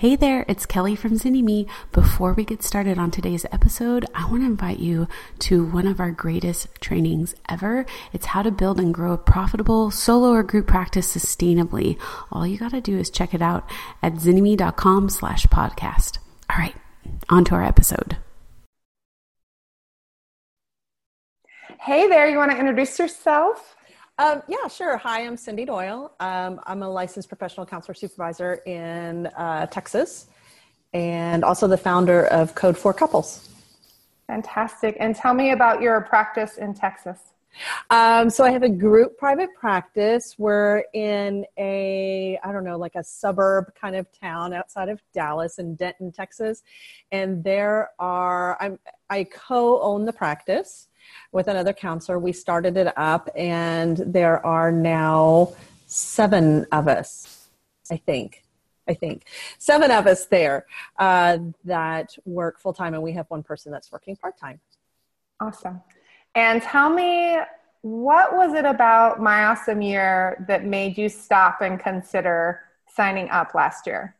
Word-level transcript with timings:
Hey 0.00 0.16
there, 0.16 0.46
it's 0.48 0.64
Kelly 0.64 0.96
from 0.96 1.18
Zynnyme. 1.18 1.68
Before 1.92 2.32
we 2.32 2.42
get 2.42 2.62
started 2.62 2.96
on 2.96 3.10
today's 3.10 3.44
episode, 3.52 4.06
I 4.14 4.24
want 4.30 4.40
to 4.40 4.46
invite 4.46 4.78
you 4.78 5.06
to 5.40 5.62
one 5.62 5.86
of 5.86 6.00
our 6.00 6.10
greatest 6.10 6.68
trainings 6.80 7.34
ever. 7.50 7.84
It's 8.10 8.24
how 8.24 8.40
to 8.40 8.50
build 8.50 8.80
and 8.80 8.94
grow 8.94 9.12
a 9.12 9.18
profitable 9.18 9.90
solo 9.90 10.30
or 10.30 10.42
group 10.42 10.66
practice 10.66 11.14
sustainably. 11.14 12.00
All 12.32 12.46
you 12.46 12.56
got 12.56 12.70
to 12.70 12.80
do 12.80 12.96
is 12.96 13.10
check 13.10 13.34
it 13.34 13.42
out 13.42 13.68
at 14.02 14.14
zynnyme.com 14.14 15.10
slash 15.10 15.44
podcast. 15.48 16.16
All 16.48 16.56
right, 16.56 16.76
on 17.28 17.44
to 17.44 17.54
our 17.56 17.62
episode. 17.62 18.16
Hey 21.78 22.08
there, 22.08 22.26
you 22.26 22.38
want 22.38 22.52
to 22.52 22.58
introduce 22.58 22.98
yourself? 22.98 23.76
Um, 24.20 24.42
yeah, 24.48 24.68
sure. 24.68 24.98
Hi, 24.98 25.24
I'm 25.24 25.34
Cindy 25.34 25.64
Doyle. 25.64 26.12
Um, 26.20 26.60
I'm 26.66 26.82
a 26.82 26.88
licensed 26.90 27.30
professional 27.30 27.64
counselor 27.64 27.94
supervisor 27.94 28.56
in 28.66 29.28
uh, 29.28 29.64
Texas 29.68 30.26
and 30.92 31.42
also 31.42 31.66
the 31.66 31.78
founder 31.78 32.26
of 32.26 32.54
Code 32.54 32.76
for 32.76 32.92
Couples. 32.92 33.48
Fantastic. 34.26 34.98
And 35.00 35.16
tell 35.16 35.32
me 35.32 35.52
about 35.52 35.80
your 35.80 35.98
practice 36.02 36.58
in 36.58 36.74
Texas. 36.74 37.32
Um, 37.88 38.28
so 38.28 38.44
I 38.44 38.50
have 38.50 38.62
a 38.62 38.68
group 38.68 39.16
private 39.16 39.54
practice. 39.58 40.34
We're 40.36 40.84
in 40.92 41.46
a, 41.56 42.38
I 42.44 42.52
don't 42.52 42.64
know, 42.64 42.76
like 42.76 42.96
a 42.96 43.02
suburb 43.02 43.74
kind 43.74 43.96
of 43.96 44.06
town 44.12 44.52
outside 44.52 44.90
of 44.90 45.00
Dallas 45.14 45.58
in 45.58 45.76
Denton, 45.76 46.12
Texas. 46.12 46.62
And 47.10 47.42
there 47.42 47.92
are, 47.98 48.58
I'm, 48.60 48.78
I 49.08 49.24
co-own 49.24 50.04
the 50.04 50.12
practice 50.12 50.88
with 51.32 51.48
another 51.48 51.72
counselor. 51.72 52.18
We 52.18 52.32
started 52.32 52.76
it 52.76 52.92
up, 52.96 53.28
and 53.36 53.96
there 53.98 54.44
are 54.44 54.72
now 54.72 55.54
seven 55.86 56.66
of 56.72 56.88
us, 56.88 57.48
I 57.90 57.96
think. 57.96 58.44
I 58.88 58.94
think 58.94 59.26
seven 59.58 59.90
of 59.92 60.06
us 60.08 60.26
there 60.26 60.66
uh, 60.98 61.38
that 61.64 62.16
work 62.24 62.58
full 62.58 62.72
time, 62.72 62.94
and 62.94 63.02
we 63.02 63.12
have 63.12 63.26
one 63.28 63.42
person 63.42 63.70
that's 63.70 63.92
working 63.92 64.16
part 64.16 64.36
time. 64.36 64.60
Awesome. 65.40 65.80
And 66.34 66.60
tell 66.60 66.90
me, 66.90 67.38
what 67.82 68.34
was 68.34 68.54
it 68.54 68.64
about 68.64 69.22
My 69.22 69.44
Awesome 69.44 69.80
Year 69.80 70.44
that 70.48 70.64
made 70.64 70.98
you 70.98 71.08
stop 71.08 71.60
and 71.60 71.78
consider 71.78 72.62
signing 72.88 73.30
up 73.30 73.54
last 73.54 73.86
year? 73.86 74.16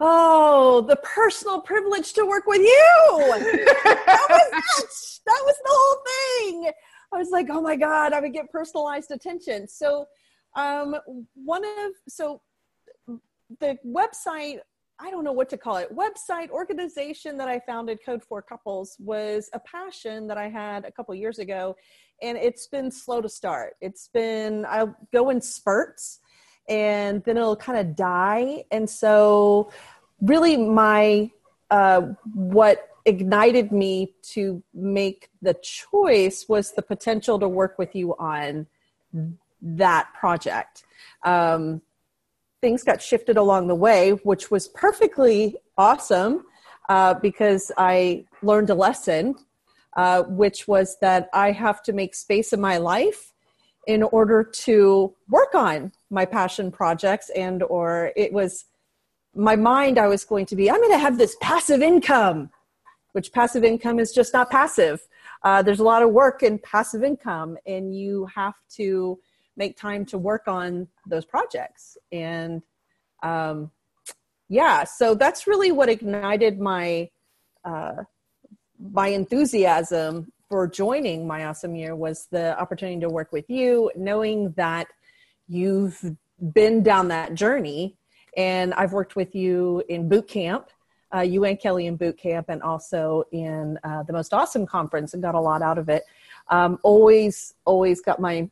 Oh, 0.00 0.82
the 0.88 0.96
personal 0.96 1.60
privilege 1.60 2.12
to 2.12 2.24
work 2.24 2.46
with 2.46 2.60
you. 2.60 3.06
that 3.94 4.26
was. 4.30 5.14
That 5.28 5.42
was 5.44 5.56
the 5.62 5.70
whole 5.70 6.52
thing. 6.62 6.72
I 7.12 7.18
was 7.18 7.30
like, 7.30 7.48
oh 7.50 7.60
my 7.60 7.76
God, 7.76 8.14
I 8.14 8.20
would 8.20 8.32
get 8.32 8.50
personalized 8.50 9.10
attention. 9.10 9.68
So, 9.68 10.06
um, 10.56 10.96
one 11.34 11.64
of, 11.64 11.92
so 12.08 12.40
the 13.60 13.76
website, 13.86 14.60
I 14.98 15.10
don't 15.10 15.22
know 15.22 15.32
what 15.32 15.50
to 15.50 15.58
call 15.58 15.76
it, 15.76 15.94
website 15.94 16.48
organization 16.48 17.36
that 17.36 17.46
I 17.48 17.60
founded, 17.60 17.98
Code 18.04 18.22
for 18.22 18.40
Couples, 18.40 18.96
was 18.98 19.50
a 19.52 19.60
passion 19.60 20.26
that 20.28 20.38
I 20.38 20.48
had 20.48 20.86
a 20.86 20.92
couple 20.92 21.14
years 21.14 21.38
ago. 21.38 21.76
And 22.22 22.38
it's 22.38 22.66
been 22.66 22.90
slow 22.90 23.20
to 23.20 23.28
start. 23.28 23.74
It's 23.82 24.08
been, 24.14 24.64
I'll 24.66 24.96
go 25.12 25.28
in 25.28 25.42
spurts 25.42 26.20
and 26.68 27.22
then 27.24 27.36
it'll 27.36 27.56
kind 27.56 27.78
of 27.78 27.96
die. 27.96 28.64
And 28.70 28.88
so, 28.88 29.70
really, 30.20 30.56
my 30.56 31.30
uh, 31.70 32.02
what 32.34 32.88
ignited 33.04 33.72
me 33.72 34.14
to 34.22 34.62
make 34.74 35.30
the 35.40 35.54
choice 35.54 36.46
was 36.48 36.72
the 36.72 36.82
potential 36.82 37.38
to 37.38 37.48
work 37.48 37.78
with 37.78 37.94
you 37.94 38.14
on 38.18 38.66
that 39.62 40.12
project. 40.14 40.84
Um, 41.24 41.80
things 42.60 42.82
got 42.82 43.00
shifted 43.00 43.36
along 43.36 43.68
the 43.68 43.74
way, 43.74 44.10
which 44.10 44.50
was 44.50 44.68
perfectly 44.68 45.56
awesome 45.76 46.44
uh, 46.88 47.14
because 47.14 47.72
I 47.78 48.24
learned 48.42 48.70
a 48.70 48.74
lesson, 48.74 49.36
uh, 49.96 50.24
which 50.24 50.68
was 50.68 50.98
that 51.00 51.28
I 51.32 51.52
have 51.52 51.82
to 51.84 51.92
make 51.92 52.14
space 52.14 52.52
in 52.52 52.60
my 52.60 52.78
life 52.78 53.32
in 53.88 54.02
order 54.04 54.44
to 54.44 55.12
work 55.28 55.54
on 55.54 55.90
my 56.10 56.24
passion 56.24 56.70
projects 56.70 57.30
and 57.30 57.62
or 57.64 58.12
it 58.14 58.32
was 58.32 58.66
my 59.34 59.56
mind 59.56 59.98
i 59.98 60.06
was 60.06 60.24
going 60.24 60.46
to 60.46 60.54
be 60.54 60.70
i'm 60.70 60.80
going 60.80 60.92
to 60.92 60.98
have 60.98 61.18
this 61.18 61.36
passive 61.40 61.82
income 61.82 62.50
which 63.12 63.32
passive 63.32 63.64
income 63.64 63.98
is 63.98 64.12
just 64.12 64.32
not 64.32 64.48
passive. 64.48 65.00
Uh, 65.42 65.60
there's 65.62 65.80
a 65.80 65.84
lot 65.84 66.02
of 66.02 66.10
work 66.10 66.44
in 66.44 66.58
passive 66.58 67.02
income 67.02 67.58
and 67.66 67.92
you 67.96 68.26
have 68.26 68.54
to 68.70 69.18
make 69.56 69.76
time 69.76 70.04
to 70.04 70.18
work 70.18 70.46
on 70.46 70.86
those 71.06 71.24
projects. 71.24 71.96
And 72.12 72.62
um, 73.24 73.72
yeah 74.48 74.84
so 74.84 75.14
that's 75.14 75.46
really 75.46 75.72
what 75.72 75.88
ignited 75.88 76.60
my 76.60 77.10
uh, 77.64 78.04
my 78.80 79.08
enthusiasm 79.08 80.32
for 80.48 80.66
joining 80.66 81.26
my 81.26 81.44
awesome 81.46 81.74
year 81.74 81.94
was 81.94 82.26
the 82.30 82.58
opportunity 82.58 83.00
to 83.00 83.08
work 83.08 83.32
with 83.32 83.48
you 83.50 83.90
knowing 83.96 84.52
that 84.52 84.88
you've 85.46 86.16
been 86.52 86.82
down 86.82 87.08
that 87.08 87.34
journey. 87.34 87.96
And 88.36 88.72
i've 88.74 88.92
worked 88.92 89.16
with 89.16 89.34
you 89.34 89.82
in 89.88 90.08
boot 90.08 90.28
camp 90.28 90.70
uh, 91.14 91.20
you 91.20 91.44
and 91.44 91.58
kelly 91.58 91.86
in 91.86 91.96
boot 91.96 92.18
camp 92.18 92.46
and 92.48 92.62
also 92.62 93.24
in 93.32 93.78
uh, 93.82 94.02
the 94.02 94.12
most 94.12 94.34
awesome 94.34 94.66
conference 94.66 95.14
and 95.14 95.22
got 95.22 95.34
a 95.34 95.40
lot 95.40 95.62
out 95.62 95.78
of 95.78 95.88
it. 95.88 96.04
Um, 96.48 96.78
always 96.82 97.54
always 97.64 98.00
got 98.00 98.20
my 98.20 98.48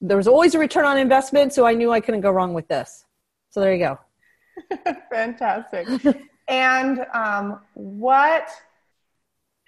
there 0.00 0.16
was 0.16 0.28
always 0.28 0.54
a 0.54 0.58
return 0.58 0.84
on 0.84 0.96
investment 0.96 1.52
so 1.52 1.66
i 1.66 1.74
knew 1.74 1.90
i 1.90 2.00
couldn't 2.00 2.20
go 2.20 2.30
wrong 2.30 2.54
with 2.54 2.68
this. 2.68 3.04
So 3.50 3.60
there 3.60 3.74
you 3.74 3.78
go. 3.78 3.98
Fantastic. 5.10 5.88
And 6.48 7.04
um, 7.12 7.60
what 7.74 8.48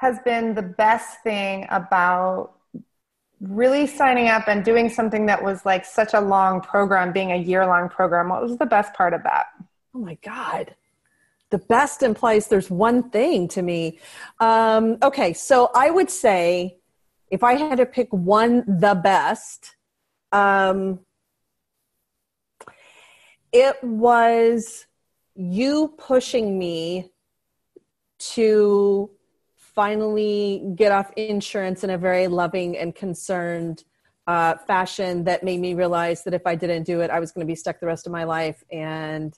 has 0.01 0.19
been 0.21 0.55
the 0.55 0.63
best 0.63 1.23
thing 1.23 1.67
about 1.69 2.55
really 3.39 3.87
signing 3.87 4.29
up 4.29 4.49
and 4.49 4.65
doing 4.65 4.89
something 4.89 5.27
that 5.27 5.45
was 5.45 5.67
like 5.67 5.85
such 5.85 6.15
a 6.15 6.21
long 6.21 6.63
program, 6.63 7.13
being 7.13 7.33
a 7.33 7.37
year 7.37 7.67
long 7.67 7.87
program? 7.91 8.31
What 8.31 8.41
was 8.41 8.57
the 8.57 8.65
best 8.65 8.95
part 8.95 9.13
of 9.13 9.23
that? 9.25 9.49
Oh 9.95 9.99
my 9.99 10.17
God. 10.25 10.75
The 11.51 11.59
best 11.59 12.03
implies 12.03 12.49
there's 12.49 12.71
one 12.71 13.11
thing 13.11 13.47
to 13.49 13.61
me. 13.61 13.99
Um, 14.39 14.97
okay, 15.03 15.35
so 15.35 15.71
I 15.75 15.91
would 15.91 16.09
say 16.09 16.79
if 17.31 17.43
I 17.43 17.57
had 17.57 17.77
to 17.77 17.85
pick 17.85 18.09
one, 18.11 18.65
the 18.67 18.95
best, 18.95 19.77
um, 20.33 21.01
it 23.53 23.77
was 23.85 24.87
you 25.35 25.93
pushing 25.99 26.59
me 26.59 27.11
to 28.19 29.11
finally 29.81 30.63
get 30.75 30.93
off 30.93 31.11
insurance 31.17 31.83
in 31.83 31.89
a 31.89 31.97
very 31.97 32.29
loving 32.29 32.77
and 32.77 32.95
concerned 32.95 33.83
uh, 34.27 34.55
fashion 34.67 35.25
that 35.25 35.43
made 35.43 35.59
me 35.59 35.73
realize 35.73 36.23
that 36.23 36.35
if 36.35 36.47
I 36.47 36.55
didn't 36.55 36.83
do 36.83 37.01
it, 37.01 37.09
I 37.09 37.19
was 37.19 37.33
going 37.33 37.47
to 37.47 37.51
be 37.51 37.55
stuck 37.55 37.81
the 37.81 37.87
rest 37.87 38.05
of 38.05 38.13
my 38.13 38.25
life 38.25 38.63
and 38.71 39.33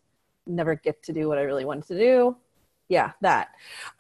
never 0.45 0.75
get 0.75 1.01
to 1.05 1.13
do 1.13 1.29
what 1.29 1.39
I 1.39 1.43
really 1.43 1.65
wanted 1.65 1.87
to 1.87 1.97
do. 1.97 2.37
Yeah, 2.89 3.13
that. 3.21 3.51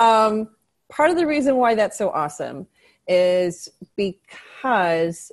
Um, 0.00 0.48
part 0.88 1.10
of 1.10 1.16
the 1.16 1.28
reason 1.28 1.58
why 1.58 1.76
that's 1.76 1.96
so 1.96 2.10
awesome 2.10 2.66
is 3.06 3.68
because 3.94 5.30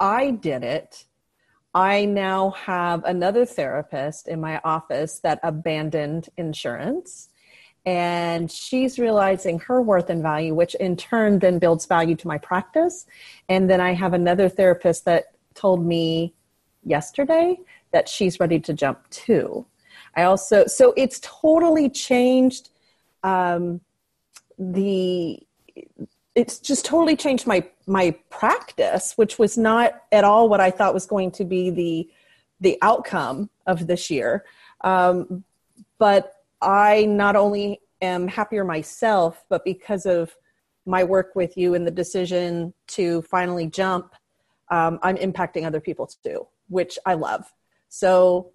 I 0.00 0.30
did 0.30 0.64
it. 0.64 1.04
I 1.74 2.06
now 2.06 2.52
have 2.52 3.04
another 3.04 3.44
therapist 3.44 4.28
in 4.28 4.40
my 4.40 4.62
office 4.64 5.20
that 5.24 5.40
abandoned 5.42 6.30
insurance 6.38 7.28
and 7.84 8.50
she's 8.50 8.98
realizing 8.98 9.58
her 9.58 9.82
worth 9.82 10.08
and 10.08 10.22
value 10.22 10.54
which 10.54 10.74
in 10.76 10.96
turn 10.96 11.38
then 11.40 11.58
builds 11.58 11.86
value 11.86 12.14
to 12.14 12.28
my 12.28 12.38
practice. 12.38 13.06
And 13.48 13.68
then 13.68 13.80
i 13.80 13.92
have 13.92 14.14
another 14.14 14.48
therapist 14.48 15.04
that 15.04 15.32
told 15.54 15.84
me 15.84 16.34
yesterday 16.84 17.58
that 17.92 18.08
she's 18.08 18.40
ready 18.40 18.58
to 18.60 18.72
jump 18.72 19.08
too. 19.10 19.66
I 20.16 20.24
also 20.24 20.66
so 20.66 20.94
it's 20.96 21.20
totally 21.22 21.88
changed 21.88 22.70
um, 23.22 23.80
the 24.58 25.38
it's 26.34 26.58
just 26.58 26.84
totally 26.84 27.16
changed 27.16 27.46
my 27.46 27.64
my 27.86 28.16
practice 28.30 29.14
which 29.16 29.38
was 29.38 29.58
not 29.58 30.02
at 30.12 30.24
all 30.24 30.48
what 30.48 30.60
i 30.60 30.70
thought 30.70 30.94
was 30.94 31.06
going 31.06 31.30
to 31.30 31.44
be 31.44 31.70
the 31.70 32.08
the 32.62 32.78
outcome 32.80 33.50
of 33.66 33.86
this 33.86 34.08
year. 34.08 34.44
Um, 34.82 35.44
but 35.98 36.32
I 36.62 37.04
not 37.04 37.36
only 37.36 37.80
am 38.00 38.28
happier 38.28 38.64
myself, 38.64 39.44
but 39.48 39.64
because 39.64 40.06
of 40.06 40.34
my 40.86 41.04
work 41.04 41.34
with 41.34 41.56
you 41.56 41.74
and 41.74 41.86
the 41.86 41.90
decision 41.90 42.74
to 42.88 43.22
finally 43.22 43.66
jump, 43.66 44.14
um, 44.70 44.98
I'm 45.02 45.16
impacting 45.16 45.66
other 45.66 45.80
people 45.80 46.10
too, 46.24 46.46
which 46.68 46.98
I 47.06 47.14
love. 47.14 47.52
So 47.88 48.52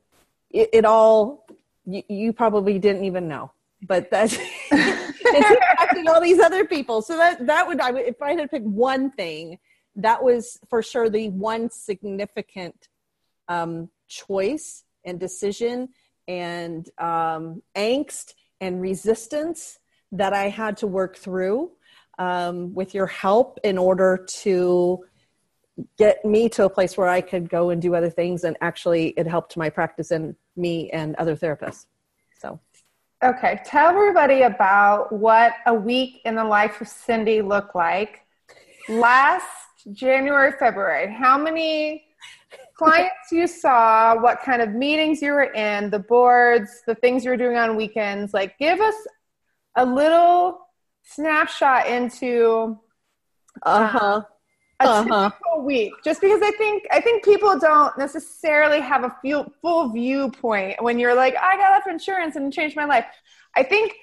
it, 0.49 0.69
it 0.73 0.85
all, 0.85 1.45
you, 1.85 2.03
you, 2.09 2.33
probably 2.33 2.79
didn't 2.79 3.05
even 3.05 3.27
know, 3.27 3.51
but 3.83 4.09
that's 4.09 4.37
it's 4.71 5.61
impacting 5.61 6.07
all 6.07 6.19
these 6.19 6.39
other 6.39 6.65
people. 6.65 7.01
So 7.01 7.15
that, 7.17 7.45
that 7.45 7.67
would, 7.67 7.79
I 7.79 7.91
would, 7.91 8.05
if 8.05 8.21
I 8.21 8.31
had 8.31 8.39
to 8.39 8.47
pick 8.47 8.63
one 8.63 9.11
thing, 9.11 9.59
that 9.95 10.23
was 10.23 10.59
for 10.69 10.81
sure 10.81 11.09
the 11.09 11.29
one 11.29 11.69
significant 11.69 12.87
um, 13.47 13.89
choice 14.07 14.83
and 15.05 15.19
decision 15.19 15.89
and 16.27 16.89
um, 16.97 17.61
angst 17.75 18.33
and 18.59 18.81
resistance 18.81 19.79
that 20.11 20.33
I 20.33 20.49
had 20.49 20.77
to 20.77 20.87
work 20.87 21.17
through 21.17 21.71
um, 22.17 22.73
with 22.73 22.93
your 22.93 23.07
help 23.07 23.59
in 23.63 23.77
order 23.77 24.25
to 24.41 25.05
get 25.97 26.25
me 26.25 26.49
to 26.49 26.65
a 26.65 26.69
place 26.69 26.97
where 26.97 27.07
I 27.07 27.21
could 27.21 27.49
go 27.49 27.69
and 27.69 27.81
do 27.81 27.93
other 27.95 28.09
things. 28.09 28.43
And 28.43 28.57
actually, 28.61 29.09
it 29.09 29.27
helped 29.27 29.57
my 29.57 29.69
practice 29.69 30.11
and 30.11 30.35
me 30.55 30.89
and 30.89 31.15
other 31.15 31.35
therapists. 31.35 31.85
So, 32.39 32.59
okay, 33.23 33.59
tell 33.65 33.89
everybody 33.89 34.41
about 34.41 35.11
what 35.11 35.53
a 35.65 35.73
week 35.73 36.21
in 36.25 36.35
the 36.35 36.43
life 36.43 36.81
of 36.81 36.87
Cindy 36.87 37.41
looked 37.41 37.75
like 37.75 38.21
last 38.89 39.45
January, 39.91 40.53
February. 40.57 41.13
How 41.13 41.37
many 41.37 42.06
clients 42.77 43.31
you 43.31 43.47
saw, 43.47 44.19
what 44.19 44.41
kind 44.41 44.61
of 44.61 44.69
meetings 44.69 45.21
you 45.21 45.31
were 45.31 45.51
in, 45.51 45.89
the 45.89 45.99
boards, 45.99 46.81
the 46.85 46.95
things 46.95 47.25
you 47.25 47.31
were 47.31 47.37
doing 47.37 47.57
on 47.57 47.75
weekends. 47.75 48.33
Like, 48.33 48.57
give 48.59 48.79
us 48.79 48.95
a 49.75 49.85
little 49.85 50.67
snapshot 51.03 51.87
into 51.87 52.77
uh-huh. 53.63 54.21
Um, 54.79 54.85
a 54.87 54.91
uh-huh. 54.91 55.29
typical 55.31 55.65
week. 55.65 55.91
Just 56.03 56.21
because 56.21 56.39
I 56.43 56.51
think 56.51 56.83
I 56.91 57.01
think 57.01 57.25
people 57.25 57.57
don't 57.57 57.97
necessarily 57.97 58.79
have 58.79 59.03
a 59.03 59.15
full, 59.23 59.51
full 59.59 59.89
viewpoint 59.89 60.83
when 60.83 60.99
you're 60.99 61.15
like, 61.15 61.35
I 61.35 61.57
got 61.57 61.81
off 61.81 61.87
insurance 61.87 62.35
and 62.35 62.53
changed 62.53 62.75
my 62.75 62.85
life. 62.85 63.05
I 63.55 63.63
think 63.63 63.93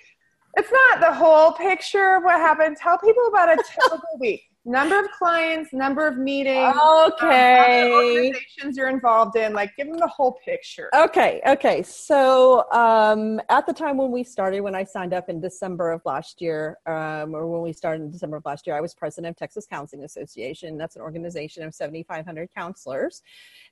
it's 0.56 0.73
not 0.73 1.00
the 1.00 1.15
whole 1.15 1.53
picture 1.53 2.17
of 2.17 2.25
what 2.25 2.41
happened. 2.41 2.76
Tell 2.76 2.99
people 2.99 3.25
about 3.29 3.53
a 3.53 3.62
typical 3.62 4.00
week 4.19 4.43
number 4.64 4.99
of 4.99 5.11
clients, 5.11 5.72
number 5.72 6.06
of 6.06 6.16
meetings, 6.16 6.75
okay, 7.06 7.82
um, 7.82 7.93
organizations 7.93 8.76
you're 8.76 8.88
involved 8.88 9.37
in. 9.37 9.52
Like, 9.52 9.76
give 9.76 9.87
them 9.88 9.99
the 9.99 10.08
whole 10.08 10.38
picture. 10.44 10.90
Okay, 10.94 11.40
okay. 11.46 11.82
So, 11.82 12.70
um, 12.72 13.40
at 13.49 13.66
the 13.66 13.72
time 13.72 13.96
when 13.96 14.11
we 14.11 14.25
started, 14.25 14.61
when 14.61 14.75
I 14.75 14.84
signed 14.84 15.12
up 15.12 15.28
in 15.28 15.40
December 15.40 15.93
of 15.93 16.02
last 16.05 16.40
year, 16.40 16.78
um, 16.87 17.34
or 17.34 17.46
when 17.46 17.62
we 17.62 17.72
started 17.72 18.02
in 18.02 18.11
December 18.11 18.38
of 18.38 18.44
last 18.44 18.66
year, 18.66 18.76
I 18.76 18.81
was 18.81 18.94
president 18.94 19.32
of 19.32 19.37
Texas 19.37 19.66
Counseling 19.69 20.05
Association. 20.05 20.78
That's 20.78 20.96
an 20.96 21.02
organization 21.02 21.62
of 21.62 21.75
7,500 21.75 22.49
counselors, 22.55 23.22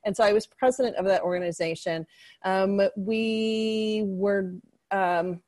and 0.05 0.15
so 0.15 0.23
I 0.23 0.33
was 0.33 0.45
president 0.45 0.95
of 0.97 1.05
that 1.05 1.21
organization. 1.21 2.05
Um, 2.43 2.81
we 2.95 4.03
were 4.05 4.53
um, 4.91 5.41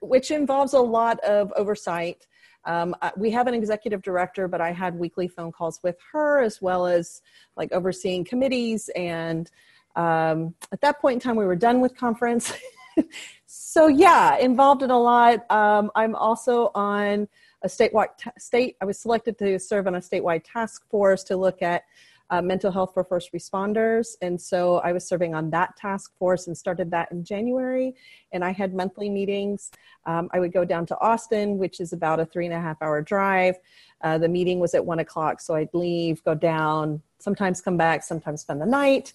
which 0.00 0.30
involves 0.30 0.74
a 0.74 0.80
lot 0.80 1.18
of 1.20 1.52
oversight 1.56 2.26
um, 2.64 2.94
we 3.16 3.30
have 3.30 3.46
an 3.46 3.54
executive 3.54 4.02
director, 4.02 4.48
but 4.48 4.60
I 4.60 4.72
had 4.72 4.94
weekly 4.98 5.28
phone 5.28 5.52
calls 5.52 5.80
with 5.82 5.96
her 6.12 6.40
as 6.40 6.62
well 6.62 6.86
as 6.86 7.22
like 7.56 7.72
overseeing 7.72 8.24
committees. 8.24 8.88
And 8.94 9.50
um, 9.96 10.54
at 10.72 10.80
that 10.80 11.00
point 11.00 11.14
in 11.14 11.20
time, 11.20 11.36
we 11.36 11.44
were 11.44 11.56
done 11.56 11.80
with 11.80 11.96
conference. 11.96 12.52
so 13.46 13.88
yeah, 13.88 14.38
involved 14.38 14.82
in 14.82 14.90
a 14.90 14.98
lot. 14.98 15.50
Um, 15.50 15.90
I'm 15.94 16.14
also 16.14 16.70
on 16.74 17.28
a 17.62 17.68
statewide 17.68 18.08
state. 18.38 18.76
I 18.80 18.84
was 18.84 18.98
selected 18.98 19.38
to 19.38 19.58
serve 19.58 19.86
on 19.86 19.94
a 19.94 20.00
statewide 20.00 20.42
task 20.44 20.88
force 20.88 21.24
to 21.24 21.36
look 21.36 21.62
at 21.62 21.84
uh, 22.32 22.40
mental 22.40 22.72
health 22.72 22.92
for 22.94 23.04
first 23.04 23.30
responders. 23.34 24.16
And 24.22 24.40
so 24.40 24.78
I 24.78 24.92
was 24.92 25.06
serving 25.06 25.34
on 25.34 25.50
that 25.50 25.76
task 25.76 26.16
force 26.18 26.46
and 26.46 26.56
started 26.56 26.90
that 26.90 27.12
in 27.12 27.24
January. 27.24 27.94
And 28.32 28.42
I 28.42 28.52
had 28.52 28.74
monthly 28.74 29.10
meetings. 29.10 29.70
Um, 30.06 30.30
I 30.32 30.40
would 30.40 30.52
go 30.52 30.64
down 30.64 30.86
to 30.86 30.98
Austin, 30.98 31.58
which 31.58 31.78
is 31.78 31.92
about 31.92 32.20
a 32.20 32.24
three 32.24 32.46
and 32.46 32.54
a 32.54 32.60
half 32.60 32.80
hour 32.80 33.02
drive. 33.02 33.56
Uh, 34.00 34.16
the 34.16 34.30
meeting 34.30 34.60
was 34.60 34.74
at 34.74 34.84
one 34.84 34.98
o'clock, 34.98 35.42
so 35.42 35.54
I'd 35.54 35.68
leave, 35.74 36.24
go 36.24 36.34
down, 36.34 37.02
sometimes 37.18 37.60
come 37.60 37.76
back, 37.76 38.02
sometimes 38.02 38.40
spend 38.40 38.62
the 38.62 38.66
night. 38.66 39.12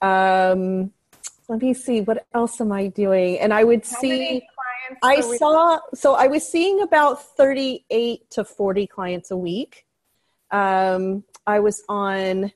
Um, 0.00 0.90
let 1.48 1.60
me 1.60 1.74
see, 1.74 2.00
what 2.00 2.26
else 2.32 2.62
am 2.62 2.72
I 2.72 2.86
doing? 2.86 3.38
And 3.40 3.52
I 3.52 3.64
would 3.64 3.84
How 3.84 4.00
see. 4.00 4.42
I 5.02 5.20
saw, 5.20 5.80
so 5.94 6.14
I 6.14 6.28
was 6.28 6.48
seeing 6.48 6.80
about 6.80 7.22
38 7.36 8.30
to 8.30 8.44
40 8.44 8.86
clients 8.86 9.30
a 9.30 9.36
week. 9.36 9.83
Um, 10.54 11.24
I 11.48 11.58
was 11.58 11.82
on 11.88 12.52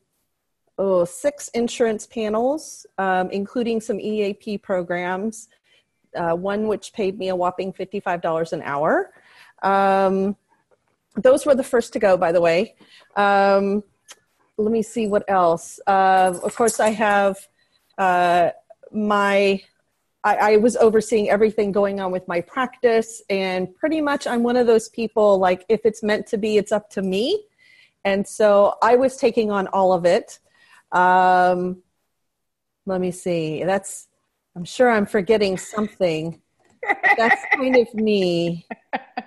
oh, 0.78 1.04
six 1.04 1.48
insurance 1.48 2.06
panels, 2.06 2.86
um, 2.96 3.28
including 3.30 3.80
some 3.80 3.98
EAP 3.98 4.58
programs, 4.58 5.48
uh, 6.14 6.34
one 6.34 6.68
which 6.68 6.92
paid 6.92 7.18
me 7.18 7.28
a 7.28 7.36
whopping 7.36 7.72
$55 7.72 8.52
an 8.52 8.62
hour. 8.62 9.12
Um, 9.62 10.36
those 11.16 11.44
were 11.44 11.56
the 11.56 11.64
first 11.64 11.92
to 11.94 11.98
go, 11.98 12.16
by 12.16 12.30
the 12.30 12.40
way. 12.40 12.76
Um, 13.16 13.82
let 14.56 14.70
me 14.70 14.82
see 14.82 15.08
what 15.08 15.24
else. 15.28 15.80
Uh, 15.84 16.38
of 16.44 16.54
course, 16.54 16.78
I 16.78 16.90
have 16.90 17.36
uh, 17.98 18.50
my 18.92 19.60
I, 20.24 20.36
I, 20.36 20.56
was 20.56 20.76
overseeing 20.76 21.30
everything 21.30 21.70
going 21.72 22.00
on 22.00 22.10
with 22.10 22.26
my 22.28 22.40
practice, 22.40 23.22
and 23.30 23.74
pretty 23.76 24.00
much 24.00 24.26
I'm 24.26 24.42
one 24.42 24.56
of 24.56 24.66
those 24.66 24.88
people 24.88 25.38
like, 25.38 25.64
if 25.68 25.80
it's 25.84 26.02
meant 26.02 26.26
to 26.28 26.38
be, 26.38 26.58
it's 26.58 26.72
up 26.72 26.90
to 26.90 27.02
me. 27.02 27.44
And 28.04 28.26
so 28.26 28.76
I 28.82 28.96
was 28.96 29.16
taking 29.16 29.50
on 29.50 29.66
all 29.68 29.92
of 29.92 30.04
it. 30.04 30.38
Um, 30.92 31.82
let 32.86 33.00
me 33.00 33.10
see. 33.10 33.64
That's, 33.64 34.08
I'm 34.56 34.64
sure 34.64 34.90
I'm 34.90 35.06
forgetting 35.06 35.58
something. 35.58 36.40
That's 37.16 37.42
kind 37.54 37.76
of 37.76 37.92
me. 37.94 38.66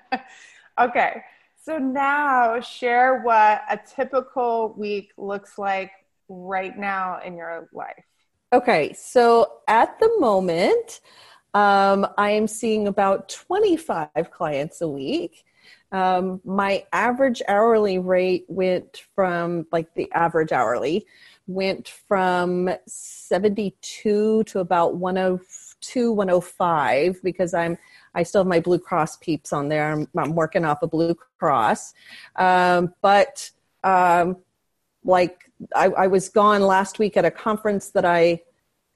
okay. 0.80 1.22
So 1.64 1.78
now 1.78 2.60
share 2.60 3.22
what 3.22 3.62
a 3.70 3.80
typical 3.96 4.74
week 4.78 5.12
looks 5.16 5.60
like 5.60 5.92
right 6.28 6.76
now 6.78 7.20
in 7.24 7.36
your 7.36 7.70
life. 7.72 8.04
Okay. 8.52 8.94
So 8.94 9.60
at 9.68 10.00
the 10.00 10.12
moment, 10.20 11.02
um, 11.54 12.08
I 12.18 12.32
am 12.32 12.48
seeing 12.48 12.88
about 12.88 13.30
25 13.30 14.32
clients 14.32 14.82
a 14.82 14.88
week 14.88 15.44
um, 15.92 16.40
my 16.46 16.86
average 16.94 17.42
hourly 17.48 18.00
rate 18.00 18.46
went 18.48 19.04
from 19.14 19.66
like 19.72 19.94
the 19.96 20.12
average 20.14 20.52
hourly 20.52 21.06
went 21.48 21.90
from 22.08 22.70
72 22.88 24.44
to 24.44 24.60
about 24.60 24.96
102 24.96 26.14
105 26.14 27.22
because 27.24 27.54
i'm 27.54 27.78
i 28.16 28.24
still 28.24 28.42
have 28.42 28.48
my 28.48 28.60
blue 28.60 28.80
cross 28.80 29.18
peeps 29.18 29.52
on 29.54 29.70
there. 29.70 29.92
I'm, 29.92 30.08
I'm 30.18 30.36
working 30.36 30.66
off 30.66 30.82
a 30.82 30.88
blue 30.88 31.16
cross. 31.38 31.94
Um, 32.36 32.94
but 33.02 33.50
um, 33.84 34.38
like 35.04 35.52
I, 35.76 35.88
I, 35.88 36.08
was 36.08 36.30
gone 36.30 36.62
last 36.62 37.00
week 37.00 37.18
at 37.18 37.26
a 37.26 37.32
conference 37.32 37.90
that 37.90 38.06
i 38.06 38.42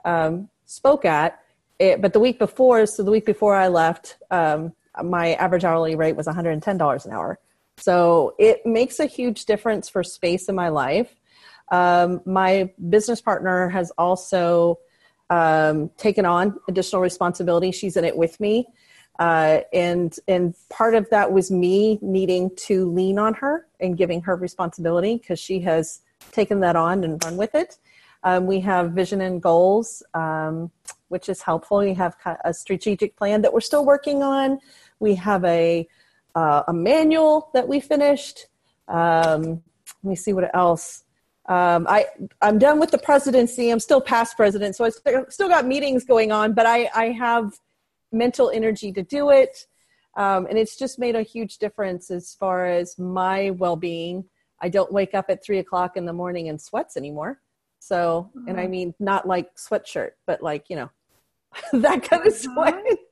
um, 0.04 0.50
spoke 0.66 1.06
at 1.06 1.40
it, 1.80 2.02
but 2.02 2.14
the 2.14 2.20
week 2.20 2.38
before 2.38 2.86
so 2.86 3.04
the 3.04 3.12
week 3.12 3.26
before 3.26 3.56
i 3.56 3.68
left 3.68 4.18
um, 4.32 4.74
my 5.04 5.34
average 5.34 5.64
hourly 5.64 5.96
rate 5.96 6.16
was 6.16 6.28
$110 6.28 7.06
an 7.06 7.12
hour. 7.12 7.40
So 7.78 8.36
it 8.40 8.66
makes 8.66 9.00
a 9.00 9.06
huge 9.06 9.46
difference 9.46 9.90
for 9.90 10.04
space 10.04 10.48
in 10.48 10.56
my 10.56 10.70
life. 10.70 11.14
Um, 11.72 12.22
my 12.26 12.72
business 12.90 13.22
partner 13.22 13.70
has 13.70 13.92
also 13.98 14.80
um, 15.30 15.90
taken 15.98 16.26
on 16.26 16.58
additional 16.68 17.02
responsibility. 17.02 17.72
She's 17.72 17.98
in 17.98 18.06
it 18.06 18.16
with 18.16 18.40
me. 18.40 18.68
Uh, 19.18 19.62
and 19.72 20.18
and 20.28 20.56
part 20.70 20.94
of 20.94 21.10
that 21.10 21.32
was 21.32 21.50
me 21.50 21.98
needing 22.02 22.54
to 22.58 22.92
lean 22.92 23.18
on 23.18 23.34
her 23.34 23.66
and 23.80 23.98
giving 23.98 24.22
her 24.22 24.36
responsibility 24.36 25.18
because 25.18 25.40
she 25.40 25.62
has 25.62 26.02
taken 26.32 26.60
that 26.60 26.76
on 26.76 27.04
and 27.04 27.24
run 27.24 27.38
with 27.38 27.56
it. 27.56 27.78
Um, 28.24 28.46
we 28.46 28.60
have 28.62 28.92
vision 28.92 29.22
and 29.22 29.42
goals, 29.42 30.04
um, 30.16 30.72
which 31.10 31.30
is 31.30 31.42
helpful. 31.42 31.78
We 31.78 31.94
have 31.94 32.18
a 32.44 32.54
strategic 32.54 33.16
plan 33.16 33.42
that 33.44 33.54
we're 33.54 33.62
still 33.62 33.86
working 33.86 34.24
on. 34.24 34.60
We 35.00 35.16
have 35.16 35.44
a 35.46 35.88
uh, 36.36 36.64
a 36.68 36.74
manual 36.74 37.50
that 37.54 37.68
we 37.68 37.80
finished. 37.80 38.48
Um, 38.88 39.64
let 40.04 40.10
me 40.10 40.16
see 40.16 40.34
what 40.34 40.54
else. 40.56 41.04
Um, 41.48 41.86
I 41.88 42.08
I'm 42.42 42.58
done 42.58 42.80
with 42.80 42.92
the 42.92 42.98
presidency. 42.98 43.70
I'm 43.70 43.80
still 43.80 44.02
past 44.02 44.36
president, 44.36 44.76
so 44.76 44.84
I 44.84 44.90
st- 44.90 45.32
still 45.32 45.48
got 45.48 45.66
meetings 45.66 46.04
going 46.04 46.32
on, 46.32 46.54
but 46.54 46.66
I 46.66 46.90
I 46.96 47.06
have 47.10 47.60
mental 48.12 48.50
energy 48.50 48.92
to 48.94 49.04
do 49.04 49.30
it, 49.30 49.68
um, 50.18 50.48
and 50.48 50.58
it's 50.58 50.76
just 50.76 50.98
made 50.98 51.16
a 51.16 51.22
huge 51.22 51.60
difference 51.60 52.10
as 52.10 52.34
far 52.34 52.66
as 52.66 52.98
my 52.98 53.52
well 53.52 53.76
being. 53.76 54.26
I 54.60 54.70
don't 54.70 54.92
wake 54.92 55.14
up 55.14 55.26
at 55.30 55.44
three 55.44 55.60
o'clock 55.60 55.98
in 55.98 56.06
the 56.06 56.14
morning 56.14 56.48
in 56.48 56.58
sweats 56.58 56.98
anymore. 56.98 57.42
So, 57.80 58.32
and 58.48 58.60
I 58.60 58.64
mm-hmm. 58.64 58.72
mean 58.72 58.94
not 59.00 59.28
like 59.28 59.56
sweatshirt, 59.56 60.12
but 60.26 60.42
like 60.42 60.66
you 60.70 60.76
know 60.76 60.90
that 61.74 62.04
kind 62.04 62.26
of 62.26 62.34
sweat. 62.34 62.74
Uh-huh. 62.74 62.96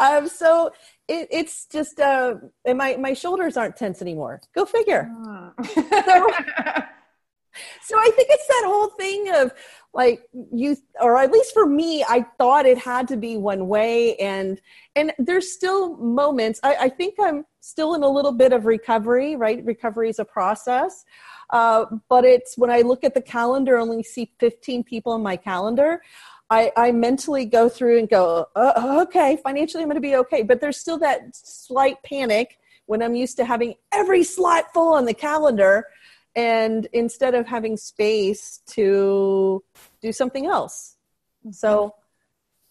Um, 0.00 0.28
so 0.28 0.70
it, 1.08 1.26
it's 1.32 1.66
just, 1.66 1.98
uh, 1.98 2.34
and 2.64 2.78
my, 2.78 2.94
my 2.96 3.12
shoulders 3.12 3.56
aren't 3.56 3.76
tense 3.76 4.00
anymore. 4.00 4.40
Go 4.54 4.64
figure. 4.64 5.10
Uh. 5.26 5.50
so, 7.82 7.98
I 7.98 8.10
think 8.14 8.28
it's 8.30 8.46
that 8.46 8.62
whole 8.66 8.90
thing 8.90 9.34
of 9.34 9.52
like 9.92 10.22
you, 10.32 10.76
or 11.00 11.18
at 11.18 11.32
least 11.32 11.52
for 11.52 11.66
me, 11.66 12.04
I 12.08 12.24
thought 12.38 12.66
it 12.66 12.78
had 12.78 13.08
to 13.08 13.16
be 13.16 13.36
one 13.36 13.66
way. 13.66 14.14
And, 14.16 14.60
and 14.94 15.12
there's 15.18 15.52
still 15.52 15.96
moments, 15.96 16.60
I, 16.62 16.76
I 16.76 16.88
think 16.88 17.16
I'm 17.18 17.44
still 17.60 17.96
in 17.96 18.04
a 18.04 18.08
little 18.08 18.30
bit 18.32 18.52
of 18.52 18.64
recovery, 18.64 19.34
right? 19.34 19.64
Recovery 19.64 20.10
is 20.10 20.20
a 20.20 20.24
process. 20.24 21.04
Uh, 21.50 21.86
but 22.08 22.24
it's 22.24 22.56
when 22.58 22.70
I 22.70 22.82
look 22.82 23.04
at 23.04 23.14
the 23.14 23.22
calendar, 23.22 23.78
only 23.78 24.02
see 24.02 24.30
15 24.38 24.84
people 24.84 25.12
on 25.12 25.22
my 25.22 25.36
calendar. 25.36 26.02
I, 26.50 26.72
I 26.76 26.92
mentally 26.92 27.44
go 27.44 27.68
through 27.68 27.98
and 27.98 28.08
go, 28.08 28.46
uh, 28.56 29.04
okay, 29.06 29.38
financially 29.42 29.82
I'm 29.82 29.88
going 29.88 29.96
to 29.96 30.00
be 30.00 30.16
okay. 30.16 30.42
But 30.42 30.60
there's 30.60 30.78
still 30.78 30.98
that 30.98 31.36
slight 31.36 32.02
panic 32.02 32.58
when 32.86 33.02
I'm 33.02 33.14
used 33.14 33.36
to 33.36 33.44
having 33.44 33.74
every 33.92 34.24
slot 34.24 34.72
full 34.72 34.94
on 34.94 35.04
the 35.04 35.14
calendar 35.14 35.86
and 36.34 36.86
instead 36.92 37.34
of 37.34 37.46
having 37.46 37.76
space 37.76 38.62
to 38.68 39.62
do 40.00 40.12
something 40.12 40.46
else. 40.46 40.96
So, 41.50 41.94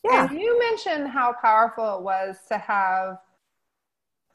yeah. 0.03 0.27
And 0.29 0.39
you 0.39 0.57
mentioned 0.60 1.10
how 1.10 1.36
powerful 1.39 1.98
it 1.98 2.01
was 2.01 2.38
to 2.50 2.57
have 2.57 3.19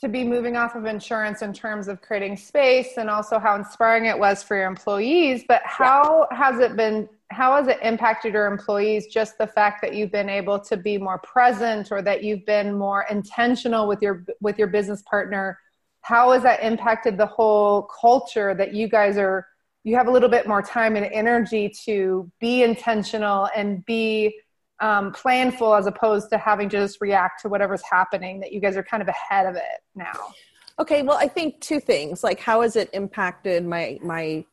to 0.02 0.08
be 0.08 0.25
moving 0.25 0.56
off 0.56 0.75
of 0.75 0.84
insurance 0.84 1.42
in 1.42 1.52
terms 1.52 1.88
of 1.88 2.02
creating 2.02 2.37
space 2.37 2.96
and 2.96 3.08
also 3.08 3.38
how 3.38 3.54
inspiring 3.54 4.06
it 4.06 4.18
was 4.18 4.42
for 4.42 4.56
your 4.56 4.66
employees 4.66 5.44
but 5.46 5.62
how 5.64 6.26
yeah. 6.30 6.37
has 6.37 6.58
it 6.58 6.75
been 6.75 7.08
how 7.32 7.56
has 7.56 7.68
it 7.68 7.78
impacted 7.82 8.34
your 8.34 8.46
employees? 8.46 9.06
Just 9.06 9.38
the 9.38 9.46
fact 9.46 9.80
that 9.82 9.94
you've 9.94 10.12
been 10.12 10.28
able 10.28 10.60
to 10.60 10.76
be 10.76 10.98
more 10.98 11.18
present 11.18 11.90
or 11.90 12.02
that 12.02 12.22
you've 12.22 12.44
been 12.46 12.76
more 12.76 13.06
intentional 13.10 13.88
with 13.88 14.00
your 14.02 14.24
with 14.40 14.58
your 14.58 14.68
business 14.68 15.02
partner. 15.02 15.58
How 16.02 16.32
has 16.32 16.42
that 16.42 16.62
impacted 16.62 17.16
the 17.16 17.26
whole 17.26 17.88
culture 18.00 18.54
that 18.54 18.74
you 18.74 18.88
guys 18.88 19.16
are 19.16 19.46
you 19.84 19.96
have 19.96 20.06
a 20.06 20.10
little 20.10 20.28
bit 20.28 20.46
more 20.46 20.62
time 20.62 20.94
and 20.94 21.06
energy 21.06 21.72
to 21.84 22.30
be 22.40 22.62
intentional 22.62 23.48
and 23.56 23.84
be 23.84 24.38
um, 24.80 25.12
planful 25.12 25.76
as 25.76 25.86
opposed 25.86 26.30
to 26.30 26.38
having 26.38 26.68
to 26.68 26.78
just 26.78 27.00
react 27.00 27.42
to 27.42 27.48
whatever's 27.48 27.82
happening 27.82 28.40
that 28.40 28.52
you 28.52 28.60
guys 28.60 28.76
are 28.76 28.82
kind 28.82 29.02
of 29.02 29.08
ahead 29.08 29.46
of 29.46 29.56
it 29.56 29.82
now? 29.94 30.32
Okay 30.78 31.02
well 31.02 31.18
i 31.18 31.28
think 31.28 31.60
two 31.60 31.80
things. 31.80 32.22
Like 32.24 32.40
how 32.40 32.62
has 32.62 32.76
it 32.76 32.90
impacted 32.92 33.66
my 33.66 33.98
my 34.02 34.44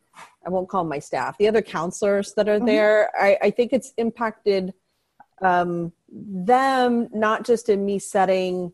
i 0.46 0.50
won't 0.50 0.68
call 0.68 0.84
my 0.84 0.98
staff 0.98 1.36
the 1.38 1.48
other 1.48 1.62
counselors 1.62 2.34
that 2.34 2.48
are 2.48 2.56
mm-hmm. 2.56 2.66
there 2.66 3.10
I, 3.18 3.38
I 3.42 3.50
think 3.50 3.72
it's 3.72 3.92
impacted 3.96 4.74
um, 5.42 5.92
them 6.12 7.08
not 7.12 7.46
just 7.46 7.68
in 7.68 7.84
me 7.84 7.98
setting 7.98 8.72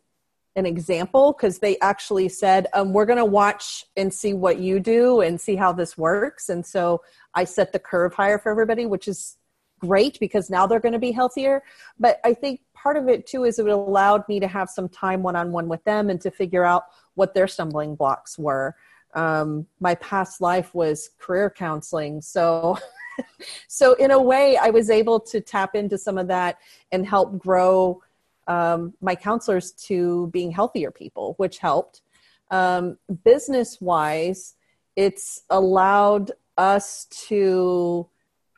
an 0.56 0.66
example 0.66 1.32
because 1.32 1.58
they 1.58 1.78
actually 1.80 2.28
said 2.28 2.66
um, 2.72 2.92
we're 2.92 3.06
going 3.06 3.18
to 3.18 3.24
watch 3.24 3.84
and 3.96 4.12
see 4.12 4.32
what 4.32 4.58
you 4.58 4.80
do 4.80 5.20
and 5.20 5.40
see 5.40 5.54
how 5.54 5.72
this 5.72 5.96
works 5.96 6.48
and 6.48 6.64
so 6.64 7.02
i 7.34 7.44
set 7.44 7.72
the 7.72 7.78
curve 7.78 8.14
higher 8.14 8.38
for 8.38 8.50
everybody 8.50 8.86
which 8.86 9.06
is 9.06 9.36
great 9.80 10.18
because 10.20 10.50
now 10.50 10.66
they're 10.66 10.80
going 10.80 10.92
to 10.92 10.98
be 10.98 11.12
healthier. 11.12 11.62
But 11.98 12.20
I 12.24 12.34
think 12.34 12.60
part 12.74 12.96
of 12.96 13.08
it 13.08 13.26
too 13.26 13.44
is 13.44 13.58
it 13.58 13.66
allowed 13.66 14.28
me 14.28 14.40
to 14.40 14.48
have 14.48 14.70
some 14.70 14.88
time 14.88 15.22
one 15.22 15.36
on 15.36 15.52
one 15.52 15.68
with 15.68 15.82
them 15.84 16.10
and 16.10 16.20
to 16.22 16.30
figure 16.30 16.64
out 16.64 16.84
what 17.14 17.34
their 17.34 17.48
stumbling 17.48 17.94
blocks 17.94 18.38
were. 18.38 18.74
Um, 19.16 19.66
my 19.80 19.96
past 19.96 20.40
life 20.40 20.74
was 20.74 21.10
career 21.18 21.50
counseling, 21.50 22.20
so 22.20 22.78
so 23.68 23.94
in 23.94 24.10
a 24.10 24.20
way, 24.20 24.56
I 24.56 24.70
was 24.70 24.90
able 24.90 25.18
to 25.20 25.40
tap 25.40 25.74
into 25.74 25.98
some 25.98 26.18
of 26.18 26.28
that 26.28 26.58
and 26.92 27.06
help 27.06 27.38
grow 27.38 28.02
um, 28.46 28.94
my 29.00 29.16
counselors 29.16 29.72
to 29.72 30.28
being 30.28 30.52
healthier 30.52 30.90
people, 30.90 31.34
which 31.38 31.58
helped. 31.58 32.02
Um, 32.50 32.98
business 33.24 33.80
wise, 33.80 34.54
it's 34.94 35.42
allowed 35.50 36.30
us 36.56 37.06
to 37.28 38.08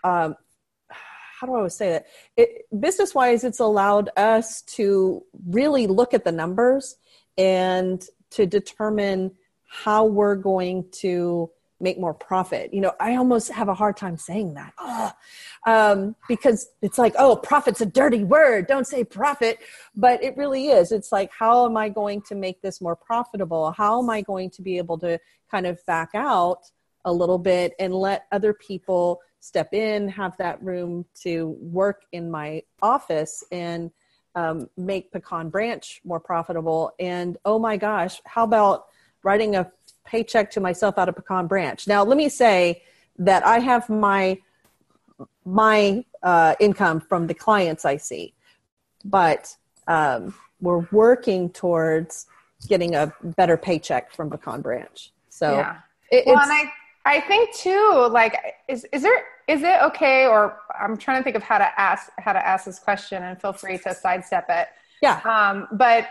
um, 0.05 0.37
how 1.39 1.47
do 1.47 1.55
I 1.55 1.69
say 1.69 1.91
that? 1.91 2.07
It, 2.37 2.67
business 2.81 3.15
wise, 3.15 3.45
it's 3.45 3.61
allowed 3.61 4.11
us 4.17 4.63
to 4.63 5.25
really 5.49 5.87
look 5.87 6.13
at 6.13 6.25
the 6.25 6.33
numbers 6.33 6.97
and 7.37 8.05
to 8.31 8.45
determine 8.45 9.33
how 9.69 10.05
we're 10.05 10.35
going 10.35 10.85
to 10.91 11.51
make 11.81 11.99
more 11.99 12.15
profit. 12.15 12.75
You 12.75 12.81
know, 12.81 12.93
I 12.99 13.17
almost 13.17 13.53
have 13.53 13.69
a 13.69 13.75
hard 13.75 13.97
time 13.97 14.17
saying 14.17 14.55
that 14.55 15.15
um, 15.67 16.17
because 16.27 16.69
it's 16.83 16.99
like, 16.99 17.15
oh, 17.19 17.37
profit's 17.37 17.81
a 17.81 17.87
dirty 17.87 18.25
word. 18.25 18.67
Don't 18.67 18.87
say 18.87 19.05
profit. 19.05 19.59
But 19.95 20.23
it 20.23 20.37
really 20.37 20.69
is. 20.69 20.91
It's 20.91 21.13
like, 21.13 21.31
how 21.31 21.67
am 21.67 21.77
I 21.77 21.89
going 21.89 22.23
to 22.23 22.35
make 22.35 22.63
this 22.63 22.81
more 22.81 22.97
profitable? 22.97 23.71
How 23.73 24.03
am 24.03 24.11
I 24.11 24.23
going 24.23 24.51
to 24.51 24.63
be 24.63 24.79
able 24.79 24.99
to 24.99 25.21
kind 25.51 25.67
of 25.67 25.85
back 25.87 26.11
out 26.15 26.71
a 27.05 27.13
little 27.13 27.39
bit 27.39 27.75
and 27.79 27.95
let 27.95 28.27
other 28.33 28.53
people 28.53 29.21
step 29.41 29.73
in, 29.73 30.09
have 30.09 30.37
that 30.39 30.63
room 30.63 31.05
to 31.23 31.57
work 31.61 32.03
in 32.13 32.31
my 32.31 32.63
office 32.83 33.45
and 33.53 33.91
um, 34.35 34.69
make 34.77 35.13
Pecan 35.13 35.49
Branch 35.49 36.01
more 36.05 36.21
profitable. 36.21 36.93
And 36.99 37.39
oh 37.45 37.59
my 37.59 37.77
gosh, 37.77 38.21
how 38.25 38.45
about 38.45 38.87
writing 39.23 39.57
a 39.57 39.71
paycheck 40.05 40.51
to 40.53 40.61
myself 40.61 40.99
out 40.99 41.09
of 41.09 41.17
Pecan 41.17 41.47
Branch? 41.47 41.87
Now, 41.87 42.05
let 42.05 42.17
me 42.17 42.29
say 42.29 42.83
that 43.19 43.45
I 43.47 43.59
have 43.59 43.89
my 43.89 44.39
my 45.45 46.05
uh, 46.23 46.55
income 46.61 47.01
from 47.01 47.27
the 47.27 47.35
clients 47.35 47.85
I 47.85 47.97
see, 47.97 48.35
but 49.05 49.55
um, 49.87 50.35
we're 50.61 50.87
working 50.93 51.51
towards 51.51 52.27
getting 52.69 52.95
a 52.95 53.13
better 53.23 53.57
paycheck 53.57 54.13
from 54.13 54.31
Pecan 54.31 54.61
Branch. 54.61 55.13
So 55.29 55.57
yeah. 55.57 55.77
It, 56.11 56.27
well, 56.27 56.39
and 56.39 56.51
I 56.51 56.73
I 57.05 57.21
think 57.21 57.55
too, 57.55 58.09
like, 58.11 58.37
is 58.69 58.87
is 58.93 59.03
there 59.03 59.25
is 59.47 59.63
it 59.63 59.81
okay? 59.83 60.27
Or 60.27 60.59
I'm 60.79 60.97
trying 60.97 61.21
to 61.21 61.25
think 61.25 61.37
of 61.37 61.43
how 61.43 61.59
to 61.59 61.81
ask 61.81 62.11
how 62.19 62.33
to 62.33 62.47
ask 62.47 62.65
this 62.67 62.79
question, 62.79 63.23
and 63.23 63.41
feel 63.41 63.53
free 63.53 63.79
to 63.79 63.95
sidestep 63.95 64.47
it. 64.49 64.69
Yeah. 65.01 65.21
Um, 65.25 65.69
but 65.73 66.07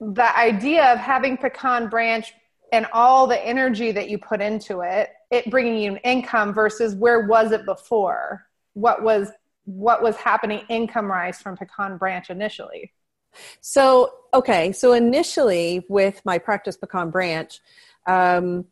the 0.00 0.36
idea 0.36 0.92
of 0.92 0.98
having 0.98 1.36
pecan 1.36 1.88
branch 1.88 2.32
and 2.72 2.86
all 2.92 3.26
the 3.26 3.44
energy 3.46 3.92
that 3.92 4.10
you 4.10 4.18
put 4.18 4.40
into 4.40 4.80
it, 4.80 5.10
it 5.30 5.50
bringing 5.50 5.78
you 5.78 5.92
an 5.92 5.98
income 5.98 6.52
versus 6.52 6.94
where 6.94 7.26
was 7.26 7.52
it 7.52 7.64
before? 7.64 8.46
What 8.74 9.02
was 9.02 9.30
what 9.64 10.00
was 10.02 10.14
happening 10.16 10.62
income 10.68 11.10
rise 11.10 11.40
from 11.40 11.56
pecan 11.56 11.96
branch 11.96 12.30
initially? 12.30 12.92
So 13.60 14.12
okay, 14.34 14.72
so 14.72 14.92
initially 14.92 15.84
with 15.88 16.20
my 16.24 16.38
practice 16.38 16.76
pecan 16.76 17.10
branch. 17.10 17.60
Um, 18.06 18.66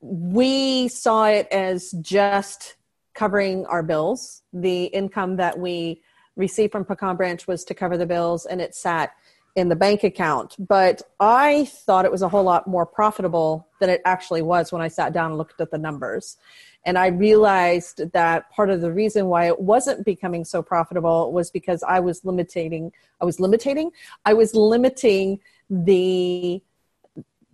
we 0.00 0.88
saw 0.88 1.26
it 1.26 1.48
as 1.50 1.92
just 2.00 2.76
covering 3.14 3.66
our 3.66 3.82
bills. 3.82 4.42
The 4.52 4.84
income 4.84 5.36
that 5.36 5.58
we 5.58 6.02
received 6.36 6.72
from 6.72 6.84
Pecan 6.84 7.16
Branch 7.16 7.46
was 7.48 7.64
to 7.64 7.74
cover 7.74 7.96
the 7.96 8.06
bills, 8.06 8.46
and 8.46 8.60
it 8.60 8.74
sat 8.74 9.12
in 9.56 9.70
the 9.70 9.76
bank 9.76 10.04
account. 10.04 10.54
But 10.58 11.02
I 11.18 11.64
thought 11.64 12.04
it 12.04 12.12
was 12.12 12.22
a 12.22 12.28
whole 12.28 12.44
lot 12.44 12.66
more 12.66 12.86
profitable 12.86 13.66
than 13.80 13.90
it 13.90 14.02
actually 14.04 14.42
was 14.42 14.70
when 14.70 14.82
I 14.82 14.88
sat 14.88 15.12
down 15.12 15.30
and 15.32 15.38
looked 15.38 15.60
at 15.60 15.70
the 15.70 15.78
numbers. 15.78 16.36
And 16.84 16.96
I 16.96 17.08
realized 17.08 18.12
that 18.12 18.48
part 18.50 18.70
of 18.70 18.80
the 18.80 18.92
reason 18.92 19.26
why 19.26 19.48
it 19.48 19.58
wasn't 19.58 20.04
becoming 20.04 20.44
so 20.44 20.62
profitable 20.62 21.32
was 21.32 21.50
because 21.50 21.82
I 21.82 21.98
was 21.98 22.24
limiting, 22.24 22.92
I 23.20 23.24
was 23.24 23.40
limiting, 23.40 23.90
I 24.24 24.34
was 24.34 24.54
limiting 24.54 25.40
the 25.68 26.62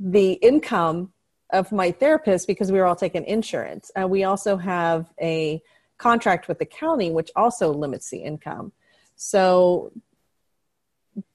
the 0.04 0.32
income 0.32 1.12
of 1.50 1.70
my 1.70 1.92
therapist 1.92 2.48
because 2.48 2.72
we 2.72 2.78
were 2.78 2.86
all 2.86 2.96
taking 2.96 3.24
insurance. 3.24 3.90
And 3.94 4.10
we 4.10 4.24
also 4.24 4.56
have 4.56 5.08
a 5.20 5.62
contract 5.96 6.48
with 6.48 6.58
the 6.58 6.66
county, 6.66 7.12
which 7.12 7.30
also 7.36 7.72
limits 7.72 8.10
the 8.10 8.18
income. 8.18 8.72
So 9.14 9.92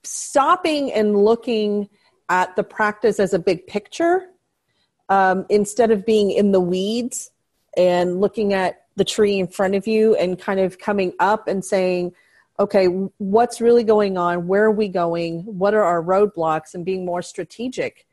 stopping 0.03 0.91
and 0.91 1.15
looking 1.15 1.89
at 2.29 2.55
the 2.55 2.63
practice 2.63 3.19
as 3.19 3.33
a 3.33 3.39
big 3.39 3.67
picture 3.67 4.27
um, 5.09 5.45
instead 5.49 5.91
of 5.91 6.05
being 6.05 6.31
in 6.31 6.51
the 6.51 6.59
weeds 6.59 7.31
and 7.75 8.19
looking 8.19 8.53
at 8.53 8.85
the 8.95 9.05
tree 9.05 9.39
in 9.39 9.47
front 9.47 9.75
of 9.75 9.87
you 9.87 10.15
and 10.15 10.39
kind 10.39 10.59
of 10.59 10.79
coming 10.79 11.13
up 11.19 11.47
and 11.47 11.63
saying, 11.63 12.11
okay, 12.59 12.85
what's 13.19 13.61
really 13.61 13.83
going 13.83 14.17
on? 14.17 14.47
Where 14.47 14.65
are 14.65 14.71
we 14.71 14.87
going? 14.87 15.41
What 15.45 15.73
are 15.73 15.83
our 15.83 16.01
roadblocks? 16.01 16.73
And 16.73 16.83
being 16.83 17.05
more 17.05 17.21
strategic 17.21 18.07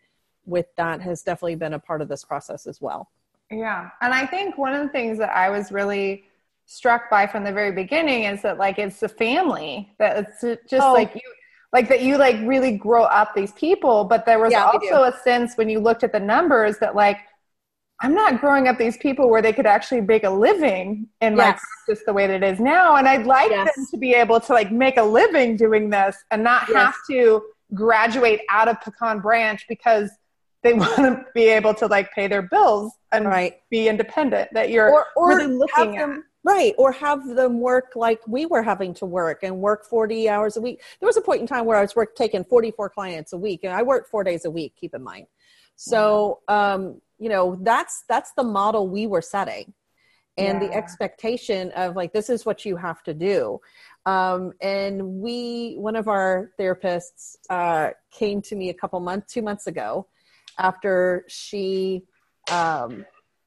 with 0.45 0.67
that 0.77 1.01
has 1.01 1.23
definitely 1.23 1.57
been 1.57 1.73
a 1.73 1.79
part 1.79 2.03
of 2.03 2.09
this 2.09 2.25
process 2.25 2.67
as 2.67 2.81
well. 2.81 3.11
Yeah. 3.51 3.91
And 4.03 4.13
I 4.13 4.27
think 4.27 4.59
one 4.59 4.75
of 4.75 4.83
the 4.83 4.91
things 4.91 5.19
that 5.19 5.35
I 5.35 5.49
was 5.49 5.73
really 5.73 6.25
struck 6.67 7.11
by 7.11 7.27
from 7.27 7.45
the 7.45 7.53
very 7.53 7.73
beginning 7.73 8.25
is 8.25 8.43
that 8.43 8.59
like 8.59 8.79
it's 8.79 9.01
the 9.01 9.09
family 9.09 9.93
that 9.99 10.17
it's 10.43 10.69
just 10.69 10.85
oh. 10.85 10.93
like 10.93 11.15
you 11.15 11.21
like 11.75 11.89
that 11.89 12.01
you 12.03 12.17
like 12.17 12.37
really 12.47 12.79
grow 12.79 13.03
up 13.03 13.35
these 13.35 13.53
people 13.53 14.05
but 14.05 14.25
there 14.25 14.39
was 14.39 14.53
yeah, 14.53 14.65
also 14.65 15.03
a 15.03 15.13
sense 15.23 15.57
when 15.57 15.69
you 15.69 15.81
looked 15.81 16.05
at 16.05 16.13
the 16.13 16.21
numbers 16.21 16.79
that 16.79 16.95
like 16.95 17.19
i'm 18.01 18.15
not 18.15 18.41
growing 18.41 18.69
up 18.69 18.79
these 18.79 18.97
people 18.97 19.29
where 19.29 19.43
they 19.43 19.53
could 19.53 19.67
actually 19.67 20.01
make 20.01 20.25
a 20.25 20.31
living 20.31 21.07
in 21.21 21.37
yes. 21.37 21.39
my 21.39 21.53
practice 21.53 22.05
the 22.07 22.13
way 22.13 22.27
that 22.27 22.43
it 22.43 22.53
is 22.55 22.61
now 22.61 22.95
and 22.97 23.07
i'd 23.09 23.27
like 23.27 23.51
yes. 23.51 23.75
them 23.75 23.87
to 23.91 23.99
be 23.99 24.15
able 24.15 24.41
to 24.41 24.53
like 24.53 24.73
make 24.73 24.97
a 24.97 25.03
living 25.03 25.57
doing 25.57 25.91
this 25.91 26.17
and 26.31 26.43
not 26.43 26.63
yes. 26.69 26.77
have 26.77 26.95
to 27.11 27.43
graduate 27.75 28.41
out 28.49 28.69
of 28.69 28.81
pecan 28.81 29.19
branch 29.19 29.67
because 29.69 30.09
they 30.63 30.73
want 30.83 30.97
to 30.97 31.25
be 31.35 31.49
able 31.49 31.75
to 31.75 31.87
like 31.87 32.11
pay 32.13 32.27
their 32.27 32.43
bills 32.43 32.93
and 33.13 33.27
right. 33.27 33.61
be 33.71 33.89
independent 33.89 34.49
that 34.55 34.71
you're 34.71 34.91
or, 34.91 35.07
or 35.17 35.29
really 35.29 35.47
looking 35.47 35.97
at 35.97 36.07
them, 36.07 36.25
right 36.45 36.75
or 36.79 36.93
have 36.93 37.27
them 37.35 37.59
work 37.59 37.93
like 37.97 38.21
we 38.29 38.47
were 38.47 38.63
having 38.63 38.95
to 38.95 39.07
work 39.07 39.41
and 39.43 39.59
work 39.59 39.85
40 39.87 40.29
hours 40.29 40.57
a 40.57 40.61
week. 40.61 40.83
There 41.01 41.07
was 41.07 41.17
a 41.17 41.23
point 41.23 41.41
in 41.41 41.47
time 41.47 41.65
where 41.65 41.79
i 41.79 41.81
was 41.83 41.97
work 41.97 42.15
taking 42.15 42.45
44 42.45 42.91
clients 42.91 43.33
a 43.33 43.39
week 43.39 43.61
and 43.65 43.73
i 43.73 43.83
worked 43.83 44.11
four 44.11 44.23
days 44.23 44.45
a 44.45 44.51
week 44.51 44.75
keep 44.77 44.95
in 44.95 45.03
mind. 45.03 45.27
So 45.77 46.41
um, 46.49 47.01
you 47.19 47.29
know 47.29 47.57
that's 47.63 48.05
that's 48.09 48.33
the 48.37 48.45
model 48.45 48.89
we 48.89 49.07
were 49.07 49.23
setting 49.23 49.73
and 50.37 50.61
Yeah. 50.61 50.69
the 50.69 50.75
expectation 50.75 51.71
of 51.73 51.97
like 51.97 52.13
this 52.13 52.29
is 52.29 52.45
what 52.45 52.65
you 52.65 52.77
have 52.77 53.03
to 53.05 53.15
do. 53.15 53.61
Um, 54.07 54.53
and 54.61 55.03
we 55.23 55.77
one 55.79 55.97
of 55.97 56.09
our 56.09 56.51
therapists 56.59 57.37
uh, 57.49 57.91
came 58.11 58.43
to 58.43 58.57
me 58.57 58.69
a 58.69 58.75
couple 58.75 59.01
months 59.01 59.33
two 59.33 59.43
months 59.43 59.67
ago 59.67 60.07
after 60.59 61.25
she 61.29 62.03
um, 62.51 63.05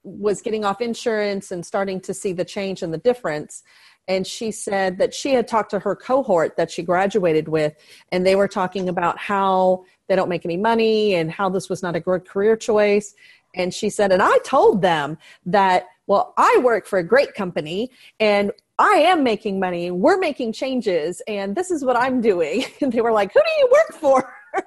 was 0.08 0.42
getting 0.42 0.64
off 0.64 0.82
insurance 0.82 1.52
and 1.52 1.66
starting 1.66 2.00
to 2.02 2.14
see 2.14 2.32
the 2.32 2.46
change 2.46 2.82
and 2.82 2.94
the 2.94 2.98
difference. 2.98 3.64
And 4.08 4.26
she 4.26 4.52
said 4.52 5.00
that 5.00 5.14
she 5.14 5.34
had 5.34 5.48
talked 5.48 5.72
to 5.72 5.80
her 5.80 5.96
cohort 5.96 6.56
that 6.56 6.72
she 6.72 6.82
graduated 6.82 7.50
with 7.50 7.76
and 8.12 8.26
they 8.26 8.36
were 8.36 8.48
talking 8.48 8.88
about 8.88 9.18
how 9.18 9.84
they 10.08 10.16
don't 10.16 10.30
make 10.30 10.46
any 10.46 10.56
money 10.56 11.16
and 11.16 11.30
how 11.30 11.50
this 11.50 11.70
was 11.70 11.84
not 11.84 11.96
a 11.96 12.00
good 12.00 12.26
career 12.26 12.56
choice. 12.56 13.14
And 13.54 13.74
she 13.74 13.90
said 13.90 14.12
and 14.12 14.22
i 14.22 14.38
told 14.40 14.82
them 14.82 15.18
that 15.46 15.88
well 16.06 16.34
i 16.38 16.60
work 16.64 16.86
for 16.86 17.00
a 17.00 17.04
great 17.04 17.34
company 17.34 17.90
and 18.20 18.52
i 18.78 18.92
am 18.92 19.24
making 19.24 19.60
money 19.60 19.90
we're 19.90 20.20
making 20.20 20.52
changes 20.54 21.22
and 21.28 21.56
this 21.56 21.72
is 21.72 21.84
what 21.84 21.98
i'm 21.98 22.22
doing. 22.22 22.66
And 22.82 22.94
they 22.94 23.02
were 23.02 23.12
like 23.12 23.34
who 23.34 23.42
do 23.42 23.52
you 23.60 23.70
work 23.72 24.00
for? 24.00 24.34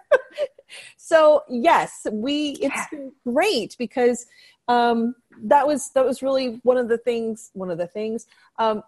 So 0.97 1.43
yes 1.49 2.07
we 2.13 2.51
it's 2.61 2.87
been 2.93 3.11
great 3.25 3.75
because 3.77 4.27
um, 4.71 5.17
that 5.45 5.67
was 5.67 5.91
that 5.91 6.05
was 6.05 6.23
really 6.23 6.61
one 6.63 6.77
of 6.77 6.89
the 6.89 6.99
things 6.99 7.51
one 7.55 7.71
of 7.71 7.79
the 7.79 7.87
things 7.87 8.27
um, 8.59 8.83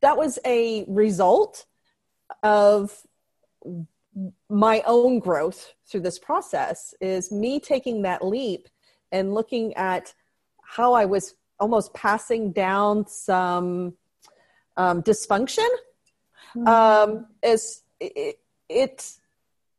that 0.00 0.16
was 0.16 0.38
a 0.44 0.84
result 0.88 1.66
of 2.42 3.06
my 4.48 4.82
own 4.86 5.18
growth 5.18 5.72
through 5.86 6.00
this 6.00 6.18
process 6.18 6.94
is 7.00 7.32
me 7.32 7.58
taking 7.58 8.02
that 8.02 8.24
leap 8.24 8.68
and 9.12 9.34
looking 9.34 9.74
at 9.74 10.14
how 10.62 10.92
I 10.92 11.04
was 11.04 11.34
almost 11.58 11.94
passing 11.94 12.52
down 12.52 13.06
some 13.06 13.94
um, 14.76 15.02
dysfunction. 15.02 15.68
Um, 16.66 17.26
is 17.42 17.82
it, 17.98 18.38
it 18.68 19.12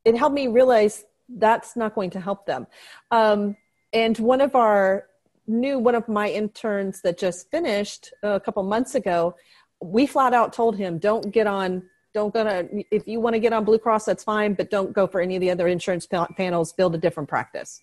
it 0.04 0.16
helped 0.16 0.34
me 0.34 0.46
realize 0.46 1.04
that's 1.28 1.76
not 1.76 1.94
going 1.94 2.10
to 2.10 2.20
help 2.20 2.46
them. 2.46 2.66
Um, 3.10 3.56
and 3.92 4.18
one 4.18 4.40
of 4.40 4.54
our 4.54 5.06
new 5.46 5.78
one 5.78 5.94
of 5.94 6.08
my 6.08 6.28
interns 6.28 7.00
that 7.02 7.18
just 7.18 7.50
finished 7.50 8.12
a 8.22 8.40
couple 8.40 8.62
months 8.62 8.94
ago, 8.94 9.34
we 9.80 10.06
flat 10.06 10.34
out 10.34 10.52
told 10.52 10.76
him, 10.76 10.98
"Don't 10.98 11.30
get 11.30 11.46
on." 11.46 11.82
Don't 12.14 12.32
go 12.32 12.44
to 12.44 12.84
if 12.90 13.06
you 13.06 13.20
want 13.20 13.34
to 13.34 13.38
get 13.38 13.52
on 13.52 13.66
Blue 13.66 13.78
Cross, 13.78 14.06
that's 14.06 14.24
fine, 14.24 14.54
but 14.54 14.70
don't 14.70 14.94
go 14.94 15.06
for 15.06 15.20
any 15.20 15.36
of 15.36 15.42
the 15.42 15.50
other 15.50 15.68
insurance 15.68 16.06
panels. 16.34 16.72
Build 16.72 16.94
a 16.94 16.98
different 16.98 17.28
practice. 17.28 17.82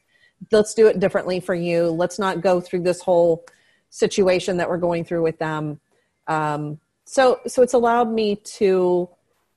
Let's 0.51 0.73
do 0.73 0.87
it 0.87 0.99
differently 0.99 1.39
for 1.39 1.53
you. 1.53 1.89
Let's 1.89 2.17
not 2.17 2.41
go 2.41 2.59
through 2.59 2.81
this 2.81 2.99
whole 2.99 3.45
situation 3.91 4.57
that 4.57 4.67
we're 4.67 4.79
going 4.79 5.05
through 5.05 5.21
with 5.21 5.37
them. 5.37 5.79
Um, 6.27 6.79
so, 7.05 7.41
so 7.45 7.61
it's 7.61 7.75
allowed 7.75 8.11
me 8.11 8.37
to 8.57 9.07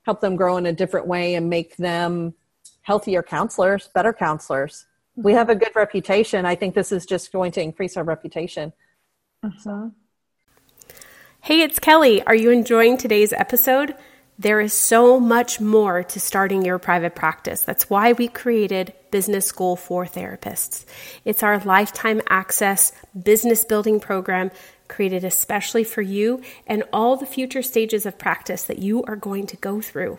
help 0.02 0.20
them 0.20 0.36
grow 0.36 0.58
in 0.58 0.66
a 0.66 0.75
different 0.75 1.06
way 1.06 1.36
and 1.36 1.48
make 1.48 1.76
them 1.76 2.34
healthier 2.82 3.22
counselors, 3.22 3.88
better 3.94 4.12
counselors. 4.12 4.84
We 5.16 5.32
have 5.32 5.49
a 5.49 5.54
good 5.54 5.75
reputation. 5.75 6.44
I 6.44 6.54
think 6.54 6.75
this 6.75 6.92
is 6.92 7.06
just 7.06 7.32
going 7.32 7.52
to 7.52 7.62
increase 7.62 7.96
our 7.96 8.04
reputation. 8.04 8.73
Mm-hmm. 9.44 9.88
Hey, 11.40 11.62
it's 11.62 11.78
Kelly. 11.78 12.23
Are 12.23 12.35
you 12.35 12.50
enjoying 12.50 12.96
today's 12.96 13.32
episode? 13.32 13.94
There 14.38 14.61
is 14.61 14.75
so 14.75 15.18
much 15.18 15.61
more 15.61 16.02
to 16.02 16.20
starting 16.20 16.62
your 16.62 16.78
private 16.78 17.14
practice. 17.14 17.62
That's 17.62 17.88
why 17.88 18.12
we 18.12 18.28
created 18.28 18.92
Business 19.11 19.46
School 19.46 19.76
for 19.76 20.04
Therapists. 20.04 20.85
It's 21.25 21.42
our 21.42 21.58
lifetime 21.61 22.20
access 22.28 22.92
business 23.18 23.64
building 23.64 23.99
program 23.99 24.50
created 24.88 25.25
especially 25.25 25.85
for 25.85 26.02
you 26.02 26.42
and 26.66 26.85
all 26.92 27.16
the 27.16 27.26
future 27.26 27.62
stages 27.62 28.04
of 28.04 28.18
practice 28.18 28.64
that 28.64 28.78
you 28.78 29.02
are 29.04 29.16
going 29.16 29.46
to 29.46 29.56
go 29.56 29.80
through. 29.80 30.18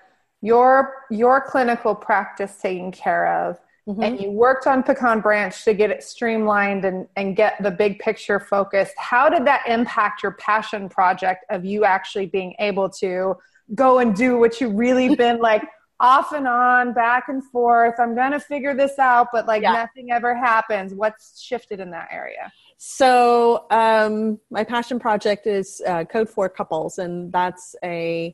your 0.41 1.05
your 1.09 1.41
clinical 1.41 1.93
practice 1.95 2.57
taken 2.57 2.91
care 2.91 3.47
of 3.47 3.59
and 3.99 4.19
you 4.19 4.31
worked 4.31 4.67
on 4.67 4.83
Pecan 4.83 5.21
Branch 5.21 5.63
to 5.65 5.73
get 5.73 5.89
it 5.89 6.03
streamlined 6.03 6.85
and, 6.85 7.07
and 7.15 7.35
get 7.35 7.61
the 7.61 7.71
big 7.71 7.99
picture 7.99 8.39
focused, 8.39 8.93
how 8.97 9.27
did 9.27 9.45
that 9.45 9.63
impact 9.67 10.23
your 10.23 10.33
passion 10.33 10.87
project 10.87 11.45
of 11.49 11.65
you 11.65 11.83
actually 11.83 12.27
being 12.27 12.53
able 12.59 12.89
to 12.89 13.35
go 13.75 13.99
and 13.99 14.15
do 14.15 14.37
what 14.37 14.61
you 14.61 14.69
really 14.69 15.15
been 15.23 15.39
like 15.39 15.63
off 15.99 16.31
and 16.31 16.47
on, 16.47 16.93
back 16.93 17.27
and 17.27 17.43
forth? 17.45 17.95
I'm 17.99 18.15
gonna 18.15 18.39
figure 18.39 18.75
this 18.75 18.97
out, 18.99 19.27
but 19.33 19.47
like 19.47 19.63
Yeah. 19.63 19.73
nothing 19.73 20.11
ever 20.11 20.35
happens. 20.35 20.93
What's 20.93 21.41
shifted 21.41 21.79
in 21.79 21.91
that 21.91 22.09
area? 22.11 22.51
So, 22.77 23.65
um, 23.71 24.39
my 24.49 24.63
passion 24.63 24.99
project 24.99 25.45
is 25.47 25.81
uh, 25.85 26.05
Code 26.05 26.29
for 26.29 26.49
Couples, 26.49 26.97
and 26.97 27.31
that's 27.31 27.75
a, 27.83 28.33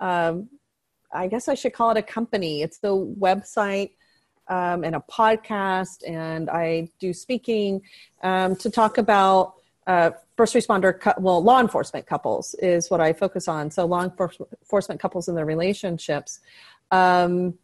um, 0.00 0.48
I 1.12 1.26
guess 1.26 1.48
I 1.48 1.54
should 1.54 1.72
call 1.72 1.90
it 1.90 1.96
a 1.96 2.02
company. 2.02 2.62
It's 2.62 2.78
the 2.78 2.94
website 2.96 3.92
um, 4.48 4.84
and 4.84 4.96
a 4.96 5.02
podcast, 5.10 6.08
and 6.08 6.48
I 6.50 6.88
do 6.98 7.12
speaking 7.12 7.82
um, 8.22 8.56
to 8.56 8.70
talk 8.70 8.98
about 8.98 9.54
uh, 9.86 10.10
first 10.36 10.54
responder, 10.54 10.98
cou- 10.98 11.18
well, 11.18 11.42
law 11.42 11.60
enforcement 11.60 12.06
couples 12.06 12.54
is 12.60 12.90
what 12.90 13.00
I 13.00 13.12
focus 13.12 13.48
on. 13.48 13.70
So, 13.70 13.86
law 13.86 14.04
enforcement 14.04 15.00
couples 15.00 15.28
and 15.28 15.36
their 15.36 15.46
relationships. 15.46 16.40
Um, 16.90 17.58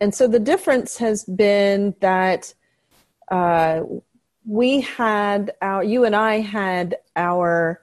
and 0.00 0.14
so 0.14 0.26
the 0.26 0.40
difference 0.40 0.98
has 0.98 1.24
been 1.24 1.94
that 2.00 2.52
uh, 3.30 3.82
we 4.44 4.80
had 4.80 5.52
our 5.62 5.84
you 5.84 6.04
and 6.04 6.16
i 6.16 6.40
had 6.40 6.96
our 7.14 7.80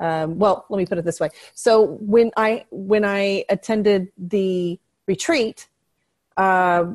um, 0.00 0.38
well 0.38 0.64
let 0.68 0.78
me 0.78 0.86
put 0.86 0.98
it 0.98 1.04
this 1.04 1.20
way. 1.20 1.28
So 1.54 1.98
when 2.00 2.30
i 2.36 2.64
when 2.70 3.04
i 3.04 3.44
attended 3.48 4.10
the 4.18 4.78
retreat 5.06 5.68
uh, 6.36 6.86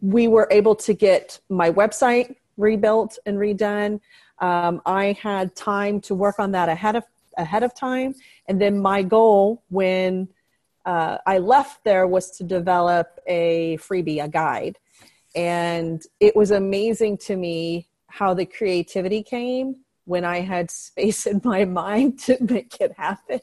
we 0.00 0.28
were 0.28 0.48
able 0.50 0.74
to 0.74 0.94
get 0.94 1.40
my 1.48 1.70
website 1.70 2.34
rebuilt 2.56 3.18
and 3.26 3.38
redone. 3.38 4.00
Um, 4.38 4.82
i 4.86 5.16
had 5.20 5.54
time 5.54 6.00
to 6.02 6.14
work 6.14 6.38
on 6.38 6.52
that 6.52 6.68
ahead 6.68 6.96
of 6.96 7.04
ahead 7.36 7.62
of 7.62 7.74
time. 7.74 8.14
And 8.48 8.60
then 8.60 8.80
my 8.80 9.02
goal 9.02 9.62
when 9.68 10.28
uh, 10.84 11.18
i 11.26 11.38
left 11.38 11.84
there 11.84 12.06
was 12.06 12.30
to 12.32 12.44
develop 12.44 13.20
a 13.26 13.78
freebie 13.78 14.22
a 14.22 14.28
guide. 14.28 14.78
And 15.36 16.02
it 16.18 16.34
was 16.34 16.50
amazing 16.50 17.18
to 17.18 17.36
me 17.36 17.86
how 18.08 18.34
the 18.34 18.44
creativity 18.44 19.22
came 19.22 19.76
when 20.10 20.24
I 20.24 20.40
had 20.40 20.70
space 20.70 21.24
in 21.26 21.40
my 21.44 21.64
mind 21.64 22.18
to 22.20 22.36
make 22.40 22.80
it 22.80 22.92
happen. 22.96 23.40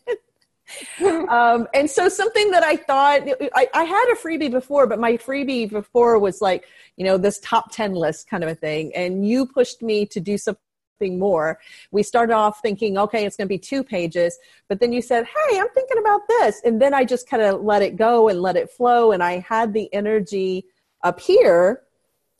um, 1.29 1.65
and 1.73 1.89
so 1.89 2.09
something 2.09 2.51
that 2.51 2.61
I 2.61 2.75
thought 2.75 3.21
I, 3.55 3.69
I 3.73 3.83
had 3.85 4.09
a 4.11 4.15
freebie 4.15 4.51
before, 4.51 4.85
but 4.85 4.99
my 4.99 5.13
freebie 5.13 5.69
before 5.69 6.19
was 6.19 6.41
like, 6.41 6.65
you 6.97 7.05
know, 7.05 7.17
this 7.17 7.39
top 7.39 7.71
10 7.71 7.93
list 7.93 8.29
kind 8.29 8.43
of 8.43 8.49
a 8.49 8.55
thing. 8.55 8.91
And 8.93 9.25
you 9.25 9.45
pushed 9.45 9.81
me 9.81 10.05
to 10.07 10.19
do 10.19 10.37
something 10.37 11.17
more. 11.17 11.57
We 11.91 12.03
started 12.03 12.33
off 12.33 12.61
thinking, 12.61 12.97
okay, 12.97 13.25
it's 13.25 13.37
going 13.37 13.47
to 13.47 13.53
be 13.53 13.59
two 13.59 13.81
pages, 13.81 14.37
but 14.67 14.81
then 14.81 14.91
you 14.91 15.01
said, 15.01 15.25
hey, 15.25 15.59
I'm 15.59 15.69
thinking 15.69 15.99
about 15.99 16.27
this. 16.27 16.61
And 16.65 16.81
then 16.81 16.93
I 16.93 17.05
just 17.05 17.29
kind 17.29 17.43
of 17.43 17.61
let 17.61 17.81
it 17.81 17.95
go 17.95 18.27
and 18.27 18.41
let 18.41 18.57
it 18.57 18.69
flow. 18.69 19.13
And 19.13 19.23
I 19.23 19.39
had 19.39 19.71
the 19.71 19.93
energy 19.93 20.65
up 21.01 21.21
here 21.21 21.83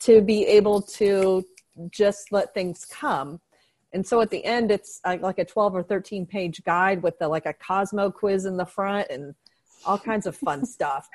to 0.00 0.20
be 0.20 0.44
able 0.44 0.82
to 0.82 1.46
just 1.90 2.30
let 2.30 2.52
things 2.52 2.84
come. 2.84 3.40
And 3.92 4.06
so 4.06 4.20
at 4.20 4.30
the 4.30 4.44
end, 4.44 4.70
it's 4.70 5.00
like 5.04 5.22
like 5.22 5.38
a 5.38 5.44
12 5.44 5.74
or 5.74 5.82
13 5.82 6.26
page 6.26 6.62
guide 6.64 7.02
with 7.02 7.18
the, 7.18 7.28
like 7.28 7.46
a 7.46 7.54
Cosmo 7.54 8.10
quiz 8.10 8.44
in 8.44 8.56
the 8.56 8.66
front 8.66 9.08
and 9.10 9.34
all 9.86 9.98
kinds 9.98 10.26
of 10.26 10.36
fun 10.36 10.66
stuff. 10.76 11.08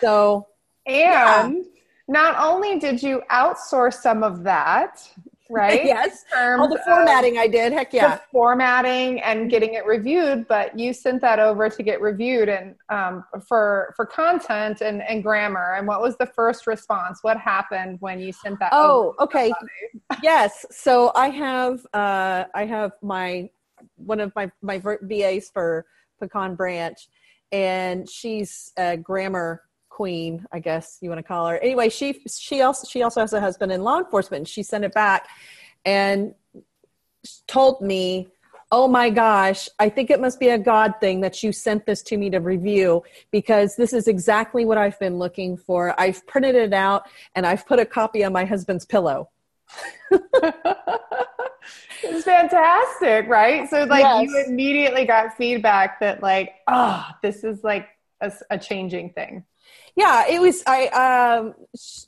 So 0.00 0.46
And 1.44 1.64
not 2.08 2.36
only 2.38 2.78
did 2.78 3.02
you 3.02 3.22
outsource 3.30 3.94
some 3.94 4.22
of 4.22 4.42
that, 4.44 5.08
right? 5.50 5.84
yes, 5.84 6.24
all 6.36 6.68
the 6.68 6.80
formatting 6.84 7.38
I 7.38 7.46
did, 7.46 7.72
heck 7.72 7.92
yeah. 7.92 8.16
the 8.16 8.22
formatting 8.30 9.20
and 9.20 9.50
getting 9.50 9.74
it 9.74 9.86
reviewed, 9.86 10.46
but 10.48 10.78
you 10.78 10.92
sent 10.92 11.20
that 11.22 11.38
over 11.38 11.68
to 11.68 11.82
get 11.82 12.00
reviewed 12.00 12.48
and 12.48 12.74
um, 12.88 13.24
for 13.46 13.92
for 13.96 14.06
content 14.06 14.80
and, 14.80 15.02
and 15.02 15.22
grammar. 15.22 15.74
And 15.74 15.86
what 15.86 16.00
was 16.00 16.16
the 16.16 16.26
first 16.26 16.66
response? 16.66 17.20
What 17.22 17.38
happened 17.38 17.98
when 18.00 18.20
you 18.20 18.32
sent 18.32 18.58
that? 18.60 18.70
Oh, 18.72 19.14
over? 19.18 19.22
okay. 19.22 19.52
yes. 20.22 20.66
So 20.70 21.12
I 21.14 21.28
have 21.28 21.86
uh, 21.92 22.44
I 22.54 22.64
have 22.66 22.92
my 23.02 23.48
one 23.96 24.20
of 24.20 24.34
my 24.34 24.50
my 24.62 24.82
VAs 25.02 25.50
for 25.52 25.86
Pecan 26.18 26.54
Branch, 26.54 26.98
and 27.52 28.08
she's 28.08 28.72
a 28.76 28.96
grammar 28.96 29.62
queen, 29.96 30.44
I 30.52 30.58
guess 30.58 30.98
you 31.00 31.08
want 31.08 31.20
to 31.20 31.22
call 31.22 31.48
her. 31.48 31.56
Anyway, 31.56 31.88
she 31.88 32.20
she 32.28 32.60
also 32.60 32.86
she 32.86 33.02
also 33.02 33.22
has 33.22 33.32
a 33.32 33.40
husband 33.40 33.72
in 33.72 33.82
law 33.82 33.98
enforcement. 33.98 34.46
She 34.46 34.62
sent 34.62 34.84
it 34.84 34.92
back 34.92 35.26
and 35.86 36.34
told 37.46 37.80
me, 37.80 38.28
"Oh 38.70 38.88
my 38.88 39.08
gosh, 39.08 39.70
I 39.78 39.88
think 39.88 40.10
it 40.10 40.20
must 40.20 40.38
be 40.38 40.50
a 40.50 40.58
God 40.58 40.94
thing 41.00 41.22
that 41.22 41.42
you 41.42 41.50
sent 41.50 41.86
this 41.86 42.02
to 42.02 42.18
me 42.18 42.28
to 42.28 42.40
review 42.40 43.04
because 43.30 43.74
this 43.76 43.94
is 43.94 44.06
exactly 44.06 44.66
what 44.66 44.76
I've 44.76 44.98
been 45.00 45.18
looking 45.18 45.56
for. 45.56 45.98
I've 45.98 46.26
printed 46.26 46.56
it 46.56 46.74
out 46.74 47.08
and 47.34 47.46
I've 47.46 47.66
put 47.66 47.78
a 47.78 47.86
copy 47.86 48.22
on 48.22 48.34
my 48.34 48.44
husband's 48.44 48.84
pillow." 48.84 49.30
it's 52.02 52.24
fantastic, 52.24 53.28
right? 53.28 53.68
So 53.70 53.84
like 53.84 54.04
yes. 54.04 54.22
you 54.24 54.44
immediately 54.46 55.06
got 55.06 55.36
feedback 55.38 56.00
that 56.00 56.22
like, 56.22 56.56
oh, 56.68 57.06
this 57.22 57.44
is 57.44 57.64
like 57.64 57.88
a, 58.20 58.30
a 58.50 58.58
changing 58.58 59.10
thing 59.10 59.44
yeah 59.96 60.26
it 60.28 60.40
was 60.40 60.62
i 60.66 60.86
um 60.88 61.54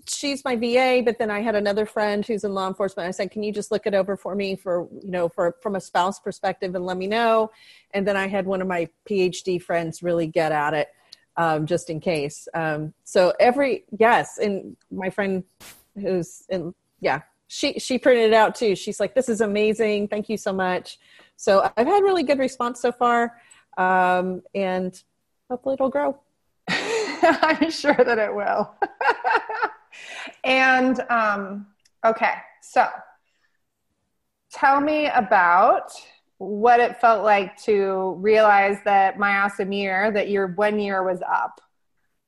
she's 0.07 0.45
my 0.45 0.57
va 0.57 1.03
but 1.05 1.19
then 1.19 1.31
i 1.31 1.41
had 1.41 1.55
another 1.55 1.87
friend 1.87 2.27
who's 2.27 2.45
in 2.45 2.53
law 2.55 2.69
enforcement. 2.69 3.09
I 3.09 3.11
said 3.11 3.31
can 3.31 3.43
you 3.43 3.53
just 3.53 3.71
look 3.71 3.87
it 3.87 3.95
over 3.95 4.17
for 4.17 4.35
me 4.35 4.57
for 4.57 4.89
you 5.03 5.11
know 5.11 5.29
for 5.29 5.57
from 5.63 5.77
a 5.77 5.81
spouse 5.81 6.19
perspective 6.19 6.75
and 6.75 6.85
let 6.85 6.97
me 6.97 7.07
know? 7.07 7.51
And 7.93 8.07
then 8.07 8.17
i 8.17 8.27
had 8.27 8.47
one 8.47 8.61
of 8.61 8.69
my 8.69 8.89
phd 9.09 9.63
friends 9.63 10.03
really 10.03 10.27
get 10.27 10.53
at 10.53 10.75
it 10.75 10.89
um, 11.37 11.67
just 11.67 11.89
in 11.89 12.01
case. 12.01 12.49
Um, 12.53 12.93
so 13.05 13.33
every 13.39 13.85
yes 13.97 14.39
and 14.39 14.77
my 14.91 15.09
friend 15.09 15.45
who's 15.95 16.43
in 16.49 16.75
yeah 17.01 17.23
she 17.47 17.79
she 17.79 17.99
printed 17.99 18.33
it 18.33 18.35
out 18.35 18.55
too. 18.55 18.75
She's 18.77 19.01
like 19.01 19.15
this 19.15 19.29
is 19.29 19.41
amazing. 19.41 20.09
Thank 20.09 20.29
you 20.29 20.37
so 20.37 20.53
much. 20.53 20.99
So 21.37 21.71
i've 21.77 21.87
had 21.87 22.03
really 22.03 22.25
good 22.25 22.41
response 22.41 22.81
so 22.81 22.91
far 22.93 23.41
um, 23.79 24.43
and 24.55 25.01
hopefully 25.49 25.75
it'll 25.75 25.89
grow 25.89 26.19
I'm 27.23 27.71
sure 27.71 27.95
that 27.95 28.19
it 28.19 28.35
will. 28.35 28.75
and 30.45 31.01
um, 31.11 31.67
okay, 32.05 32.35
so 32.63 32.87
tell 34.53 34.81
me 34.81 35.09
about 35.09 35.91
what 36.39 36.81
it 36.81 37.01
felt 37.01 37.25
like 37.25 37.57
to 37.65 38.15
realize 38.19 38.79
that 38.85 39.19
my 39.19 39.39
awesome 39.39 39.73
year, 39.73 40.11
that 40.13 40.31
your 40.31 40.49
one 40.49 40.79
year 40.79 41.03
was 41.03 41.21
up 41.23 41.61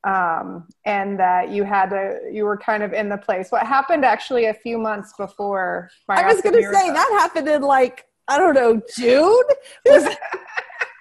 um, 0.05 0.67
and 0.85 1.19
that 1.19 1.51
you 1.51 1.65
had 1.65 1.91
to 1.91 2.19
you 2.33 2.45
were 2.45 2.57
kind 2.57 2.83
of 2.83 2.93
in 2.93 3.09
the 3.09 3.19
place. 3.19 3.51
What 3.51 3.67
happened 3.67 4.05
actually 4.05 4.47
a 4.47 4.55
few 4.55 4.79
months 4.79 5.13
before 5.19 5.91
i 6.09 6.33
was 6.33 6.41
going 6.41 6.55
to 6.55 6.63
say 6.63 6.91
that 6.91 7.19
happened 7.21 7.49
in 7.49 7.63
like 7.63 8.07
i 8.29 8.39
don't 8.39 8.55
know 8.55 8.81
june? 8.97 9.45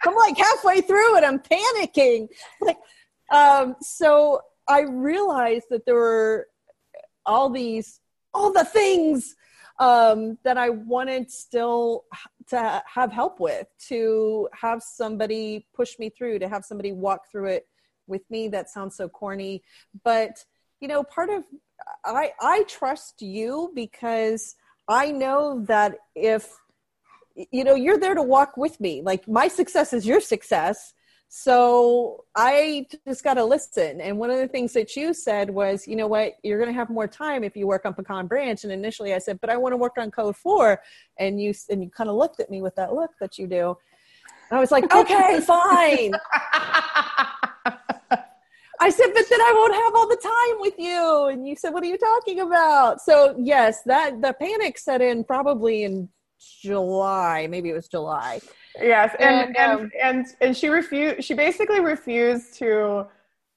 I'm 0.06 0.16
like 0.16 0.38
halfway 0.38 0.82
through 0.82 1.18
and 1.18 1.26
i'm 1.26 1.40
panicking. 1.40 2.28
Like 2.62 2.78
um, 3.32 3.76
so 3.82 4.42
I 4.68 4.82
realized 4.82 5.66
that 5.70 5.86
there 5.86 5.96
were 5.96 6.48
all 7.26 7.50
these, 7.50 8.00
all 8.34 8.52
the 8.52 8.66
things 8.66 9.36
um, 9.80 10.38
that 10.44 10.58
I 10.58 10.70
wanted 10.70 11.32
still 11.32 12.06
to 12.50 12.84
have 12.94 13.12
help 13.12 13.40
with, 13.40 13.68
to 13.88 14.50
have 14.54 14.84
somebody 14.84 15.68
push 15.74 15.98
me 16.00 16.10
through, 16.10 16.40
to 16.40 16.50
have 16.50 16.66
somebody 16.66 16.92
walk 16.92 17.32
through 17.32 17.48
it 17.48 17.68
with 18.08 18.22
me. 18.30 18.48
That 18.50 18.70
sounds 18.70 18.96
so 18.96 19.08
corny, 19.08 19.64
but 20.04 20.44
you 20.82 20.88
know, 20.88 21.04
part 21.04 21.30
of 21.30 21.44
I 22.06 22.32
I 22.42 22.64
trust 22.64 23.22
you 23.22 23.72
because 23.76 24.56
I 24.88 25.12
know 25.12 25.64
that 25.68 25.96
if 26.16 26.50
you 27.52 27.64
know 27.64 27.76
you're 27.76 27.98
there 27.98 28.16
to 28.16 28.24
walk 28.24 28.58
with 28.58 28.80
me, 28.80 29.02
like 29.02 29.28
my 29.28 29.48
success 29.48 29.94
is 29.94 30.06
your 30.06 30.20
success 30.20 30.94
so 31.32 32.26
I 32.36 32.88
just 33.08 33.24
got 33.24 33.36
to 33.36 33.46
listen. 33.46 34.02
And 34.02 34.18
one 34.18 34.32
of 34.32 34.40
the 34.40 34.48
things 34.48 34.74
that 34.74 34.96
you 34.96 35.14
said 35.14 35.52
was, 35.52 35.88
you 35.88 35.96
know 35.96 36.08
what, 36.08 36.34
you're 36.42 36.58
going 36.58 36.72
to 36.72 36.78
have 36.78 36.90
more 36.90 37.08
time 37.08 37.44
if 37.44 37.56
you 37.56 37.68
work 37.68 37.86
on 37.86 37.94
Pecan 37.94 38.26
Branch. 38.26 38.64
And 38.64 38.74
initially 38.74 39.14
I 39.14 39.20
said, 39.20 39.40
but 39.40 39.52
I 39.52 39.58
want 39.58 39.74
to 39.74 39.78
work 39.78 40.00
on 40.00 40.10
Code 40.10 40.36
4. 40.36 40.82
And 41.20 41.40
you, 41.40 41.54
and 41.70 41.84
you 41.84 41.92
kind 41.92 42.10
of 42.10 42.16
looked 42.16 42.40
at 42.40 42.50
me 42.50 42.64
with 42.64 42.76
that 42.78 42.94
look 42.94 43.12
that 43.22 43.38
you 43.38 43.46
do. 43.46 43.78
And 44.50 44.58
I 44.58 44.60
was 44.60 44.72
like, 44.72 44.92
okay, 44.96 45.40
fine. 45.42 46.14
I 48.82 48.90
said, 48.90 49.12
but 49.14 49.26
then 49.30 49.42
I 49.42 49.54
won't 49.56 49.76
have 49.76 49.94
all 49.94 50.08
the 50.08 50.16
time 50.16 50.62
with 50.62 50.80
you. 50.80 51.28
And 51.28 51.48
you 51.48 51.56
said, 51.56 51.76
what 51.76 51.84
are 51.84 51.88
you 51.88 51.98
talking 52.00 52.40
about? 52.40 53.02
So 53.02 53.36
yes, 53.38 53.84
that 53.84 54.20
the 54.24 54.34
panic 54.34 54.80
set 54.80 55.02
in 55.02 55.24
probably 55.24 55.84
in 55.84 56.10
July, 56.40 57.48
maybe 57.48 57.70
it 57.70 57.74
was 57.74 57.88
July. 57.88 58.42
Yes, 58.80 59.16
and 59.20 59.48
and 59.48 59.58
and, 59.58 59.82
um, 59.82 59.92
and, 60.02 60.26
and 60.42 60.56
she 60.56 60.70
refused. 60.70 61.24
She 61.24 61.34
basically 61.34 61.80
refused 61.80 62.54
to 62.56 63.08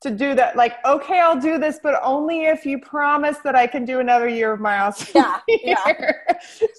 to 0.03 0.11
do 0.11 0.35
that. 0.35 0.57
Like, 0.57 0.85
okay, 0.85 1.21
I'll 1.21 1.41
do 1.41 1.59
this, 1.59 1.79
but 1.83 2.01
only 2.03 2.45
if 2.47 2.67
you 2.67 2.79
promise 2.79 3.39
that 3.39 3.55
I 3.55 3.67
can 3.67 3.85
do 3.85 4.01
another 4.01 4.29
year 4.29 4.53
of 4.53 4.61
miles. 4.61 5.11
Yeah, 5.15 5.39
yeah. 5.49 5.77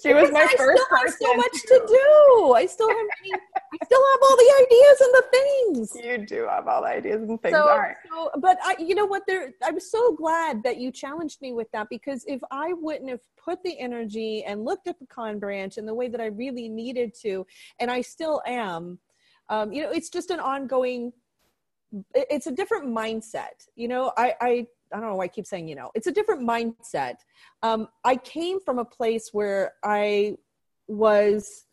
she 0.02 0.12
was 0.12 0.30
my 0.30 0.40
I 0.40 0.54
first 0.56 0.82
still 0.82 0.98
person. 0.98 1.18
so 1.20 1.34
much 1.34 1.52
to 1.52 1.84
do. 1.88 2.52
I 2.54 2.66
still 2.66 2.88
have, 2.88 2.96
many, 2.96 3.32
I 3.34 3.84
still 3.84 4.02
have 4.12 4.20
all 4.22 4.36
the 4.36 4.52
ideas 4.62 5.00
and 5.00 5.14
the 5.14 5.24
things. 5.32 6.04
You 6.04 6.26
do 6.26 6.46
have 6.48 6.68
all 6.68 6.82
the 6.82 6.88
ideas 6.88 7.22
and 7.28 7.40
things. 7.40 7.54
So, 7.54 7.68
all 7.68 7.78
right. 7.78 7.96
So, 8.10 8.30
but 8.40 8.58
I, 8.62 8.76
you 8.78 8.94
know 8.94 9.06
what? 9.06 9.22
There, 9.26 9.52
I'm 9.62 9.80
so 9.80 10.14
glad 10.14 10.62
that 10.64 10.78
you 10.78 10.90
challenged 10.90 11.40
me 11.40 11.52
with 11.52 11.70
that 11.72 11.88
because 11.88 12.24
if 12.26 12.40
I 12.50 12.72
wouldn't 12.74 13.08
have 13.08 13.20
put 13.42 13.62
the 13.62 13.78
energy 13.78 14.44
and 14.44 14.64
looked 14.64 14.86
at 14.88 14.98
Pecan 14.98 15.38
Branch 15.38 15.76
in 15.78 15.86
the 15.86 15.94
way 15.94 16.08
that 16.08 16.20
I 16.20 16.26
really 16.26 16.68
needed 16.68 17.14
to, 17.22 17.46
and 17.78 17.90
I 17.90 18.00
still 18.00 18.42
am. 18.46 18.98
Um, 19.50 19.72
you 19.72 19.82
know, 19.82 19.90
it's 19.90 20.08
just 20.08 20.30
an 20.30 20.40
ongoing 20.40 21.12
it's 22.14 22.46
a 22.46 22.52
different 22.52 22.86
mindset 22.86 23.68
you 23.76 23.88
know 23.88 24.12
i 24.16 24.34
i 24.40 24.66
I 24.94 25.00
don't 25.00 25.08
know 25.08 25.16
why 25.16 25.24
I 25.24 25.28
keep 25.28 25.46
saying, 25.46 25.66
you 25.66 25.74
know, 25.74 25.90
it's 25.94 26.06
a 26.06 26.12
different 26.12 26.46
mindset. 26.46 27.16
Um, 27.62 27.88
I 28.04 28.14
came 28.14 28.60
from 28.60 28.78
a 28.78 28.84
place 28.84 29.30
where 29.32 29.72
I 29.82 30.36
was 30.86 31.64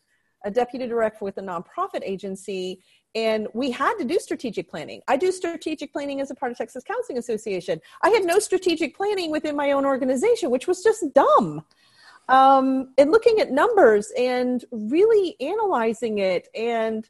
a 0.44 0.50
deputy 0.50 0.88
director 0.88 1.24
with 1.24 1.38
a 1.38 1.40
nonprofit 1.40 2.02
agency, 2.02 2.82
and 3.14 3.46
we 3.54 3.70
had 3.70 3.94
to 3.98 4.04
do 4.04 4.18
strategic 4.18 4.68
planning. 4.68 5.02
I 5.06 5.16
do 5.16 5.30
strategic 5.30 5.92
planning 5.92 6.20
as 6.20 6.32
a 6.32 6.34
part 6.34 6.50
of 6.50 6.58
Texas 6.58 6.82
Counseling 6.82 7.18
Association. 7.18 7.80
I 8.02 8.08
had 8.10 8.24
no 8.24 8.40
strategic 8.40 8.96
planning 8.96 9.30
within 9.30 9.54
my 9.54 9.70
own 9.70 9.84
organization, 9.84 10.50
which 10.50 10.66
was 10.66 10.82
just 10.82 11.04
dumb. 11.14 11.64
Um, 12.28 12.94
and 12.98 13.10
looking 13.10 13.40
at 13.40 13.52
numbers 13.52 14.12
and 14.18 14.64
really 14.70 15.36
analyzing 15.40 16.18
it 16.18 16.48
and 16.54 17.08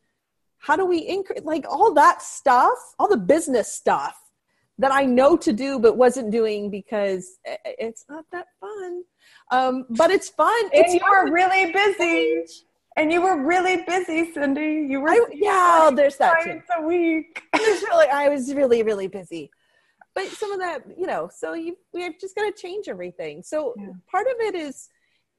how 0.62 0.76
do 0.76 0.86
we 0.86 0.98
increase 0.98 1.42
like 1.44 1.66
all 1.68 1.92
that 1.92 2.22
stuff 2.22 2.94
all 2.98 3.08
the 3.08 3.16
business 3.16 3.72
stuff 3.72 4.18
that 4.78 4.92
i 4.92 5.04
know 5.04 5.36
to 5.36 5.52
do 5.52 5.78
but 5.78 5.96
wasn't 5.96 6.30
doing 6.30 6.70
because 6.70 7.38
it's 7.78 8.04
not 8.08 8.24
that 8.32 8.46
fun. 8.60 9.02
Um, 9.50 9.86
but 9.90 10.10
it's 10.10 10.28
fun. 10.30 10.64
And 10.64 10.84
it's 10.84 10.94
you 10.94 11.00
were 11.08 11.30
really 11.30 11.72
busy. 11.72 12.44
And 12.96 13.10
you 13.10 13.22
were 13.22 13.42
really 13.42 13.82
busy 13.86 14.32
cindy. 14.32 14.86
You 14.88 15.00
were 15.00 15.10
I, 15.10 15.24
yeah 15.32 15.90
there's 15.94 16.16
that 16.18 16.42
too. 16.44 16.60
a 16.78 16.82
week. 16.82 17.42
Really, 17.54 18.08
i 18.08 18.28
was 18.28 18.54
really 18.54 18.82
really 18.82 19.06
busy. 19.08 19.50
But 20.14 20.26
some 20.26 20.52
of 20.52 20.58
that 20.60 20.82
you 20.96 21.06
know 21.06 21.30
so 21.34 21.54
you 21.54 21.76
we 21.92 22.02
have 22.02 22.18
just 22.18 22.34
got 22.34 22.44
to 22.44 22.52
change 22.52 22.88
everything. 22.88 23.42
So 23.42 23.74
yeah. 23.78 23.88
part 24.10 24.26
of 24.26 24.34
it 24.40 24.54
is 24.54 24.88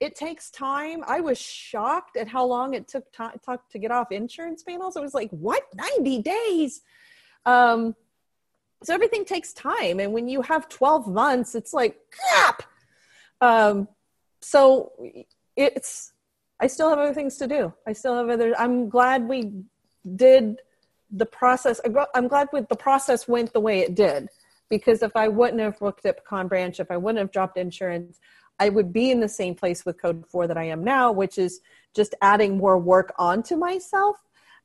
it 0.03 0.15
takes 0.17 0.51
time. 0.51 1.01
I 1.07 1.21
was 1.21 1.39
shocked 1.39 2.17
at 2.17 2.27
how 2.27 2.43
long 2.45 2.73
it 2.73 2.89
took 2.89 3.09
to, 3.13 3.31
to 3.71 3.79
get 3.79 3.89
off 3.89 4.11
insurance 4.11 4.61
panels. 4.61 4.97
I 4.97 4.99
was 4.99 5.13
like, 5.13 5.29
what? 5.29 5.63
90 5.73 6.21
days? 6.21 6.81
Um, 7.45 7.95
so 8.83 8.93
everything 8.93 9.23
takes 9.23 9.53
time. 9.53 10.01
And 10.01 10.11
when 10.11 10.27
you 10.27 10.41
have 10.41 10.67
12 10.67 11.07
months, 11.07 11.55
it's 11.55 11.73
like, 11.73 11.95
crap. 12.11 12.63
Um, 13.39 13.87
so 14.41 14.91
it's, 15.55 16.11
I 16.59 16.67
still 16.67 16.89
have 16.89 16.99
other 16.99 17.13
things 17.13 17.37
to 17.37 17.47
do. 17.47 17.73
I 17.87 17.93
still 17.93 18.17
have 18.17 18.29
other, 18.29 18.53
I'm 18.59 18.89
glad 18.89 19.29
we 19.29 19.53
did 20.17 20.59
the 21.11 21.25
process. 21.25 21.79
I'm 22.13 22.27
glad 22.27 22.49
with 22.51 22.67
the 22.67 22.75
process 22.75 23.25
went 23.25 23.53
the 23.53 23.61
way 23.61 23.79
it 23.79 23.95
did 23.95 24.27
because 24.69 25.01
if 25.01 25.15
I 25.15 25.29
wouldn't 25.29 25.61
have 25.61 25.81
looked 25.81 26.05
at 26.05 26.17
Pecan 26.17 26.49
Branch, 26.49 26.77
if 26.77 26.91
I 26.91 26.97
wouldn't 26.97 27.19
have 27.19 27.31
dropped 27.31 27.57
insurance, 27.57 28.19
I 28.59 28.69
would 28.69 28.93
be 28.93 29.11
in 29.11 29.19
the 29.19 29.29
same 29.29 29.55
place 29.55 29.85
with 29.85 30.01
Code 30.01 30.25
4 30.27 30.47
that 30.47 30.57
I 30.57 30.65
am 30.65 30.83
now, 30.83 31.11
which 31.11 31.37
is 31.37 31.59
just 31.95 32.15
adding 32.21 32.57
more 32.57 32.77
work 32.77 33.13
onto 33.17 33.55
myself 33.55 34.17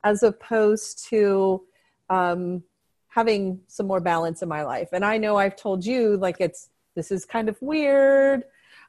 as 0.05 0.23
opposed 0.23 1.07
to 1.09 1.63
um, 2.11 2.63
having 3.09 3.61
some 3.67 3.87
more 3.87 4.01
balance 4.01 4.43
in 4.43 4.49
my 4.49 4.63
life. 4.63 4.89
And 4.93 5.05
I 5.05 5.19
know 5.19 5.37
I've 5.37 5.57
told 5.57 5.85
you, 5.85 6.17
like, 6.17 6.37
it's 6.41 6.71
this 6.95 7.11
is 7.11 7.25
kind 7.25 7.49
of 7.49 7.57
weird. 7.61 8.45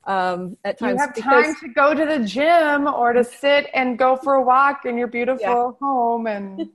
Um, 0.05 0.57
at 0.63 0.79
times, 0.79 0.93
you 0.93 0.99
have 0.99 1.15
time 1.15 1.55
to 1.61 1.67
go 1.69 1.93
to 1.93 2.05
the 2.05 2.25
gym 2.25 2.87
or 2.87 3.13
to 3.13 3.23
sit 3.23 3.67
and 3.73 3.97
go 3.97 4.15
for 4.15 4.35
a 4.35 4.41
walk 4.41 4.85
in 4.85 4.97
your 4.97 5.07
beautiful 5.07 5.39
yeah. 5.41 5.71
home. 5.85 6.27
And 6.27 6.69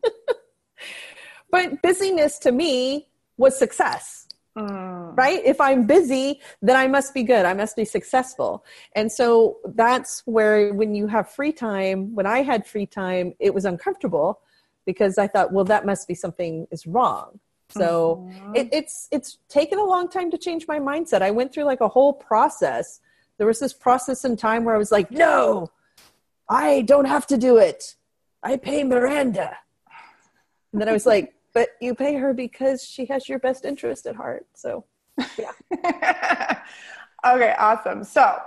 but 1.51 1.83
busyness 1.83 2.39
to 2.41 2.53
me 2.53 3.09
was 3.37 3.59
success 3.59 4.24
Mm. 4.57 5.17
Right? 5.17 5.41
If 5.45 5.61
I'm 5.61 5.87
busy, 5.87 6.41
then 6.63 6.77
I 6.77 6.87
must 6.87 7.13
be 7.13 7.23
good. 7.23 7.45
I 7.45 7.55
must 7.55 7.75
be 7.77 7.85
successful. 7.85 8.65
And 8.95 9.11
so 9.11 9.59
that's 9.65 10.23
where 10.27 10.73
when 10.73 10.95
you 10.95 11.09
have 11.09 11.31
free 11.31 11.53
time, 11.53 12.15
when 12.15 12.27
I 12.27 12.43
had 12.43 12.67
free 12.67 12.87
time, 12.87 13.35
it 13.41 13.53
was 13.53 13.65
uncomfortable 13.65 14.41
because 14.87 15.19
I 15.19 15.27
thought, 15.27 15.53
well, 15.53 15.65
that 15.65 15.85
must 15.85 16.07
be 16.07 16.15
something 16.15 16.69
is 16.71 16.87
wrong. 16.87 17.41
So 17.71 18.29
mm-hmm. 18.29 18.55
it, 18.55 18.69
it's 18.73 19.09
it's 19.11 19.39
taken 19.49 19.79
a 19.79 19.85
long 19.85 20.09
time 20.09 20.31
to 20.31 20.39
change 20.39 20.67
my 20.69 20.79
mindset. 20.79 21.23
I 21.23 21.31
went 21.31 21.53
through 21.53 21.65
like 21.65 21.81
a 21.81 21.89
whole 21.89 22.13
process. 22.13 23.01
There 23.39 23.47
was 23.47 23.59
this 23.59 23.73
process 23.73 24.25
in 24.25 24.37
time 24.37 24.65
where 24.65 24.75
I 24.75 24.79
was 24.79 24.93
like, 24.93 25.11
no, 25.11 25.71
I 26.49 26.83
don't 26.83 27.07
have 27.07 27.27
to 27.29 27.37
do 27.37 27.57
it. 27.57 27.97
I 28.43 28.57
pay 28.57 28.85
Miranda. 28.85 29.57
And 30.73 30.81
then 30.81 30.89
I 30.89 30.93
was 30.93 31.07
like, 31.07 31.35
but 31.55 31.71
you 31.81 31.95
pay 31.95 32.15
her 32.17 32.35
because 32.35 32.83
she 32.83 33.07
has 33.07 33.29
your 33.29 33.39
best 33.39 33.65
interest 33.65 34.07
at 34.07 34.17
heart. 34.17 34.47
So, 34.55 34.85
yeah. 35.39 35.53
okay, 37.27 37.55
awesome. 37.59 38.05
So, 38.05 38.39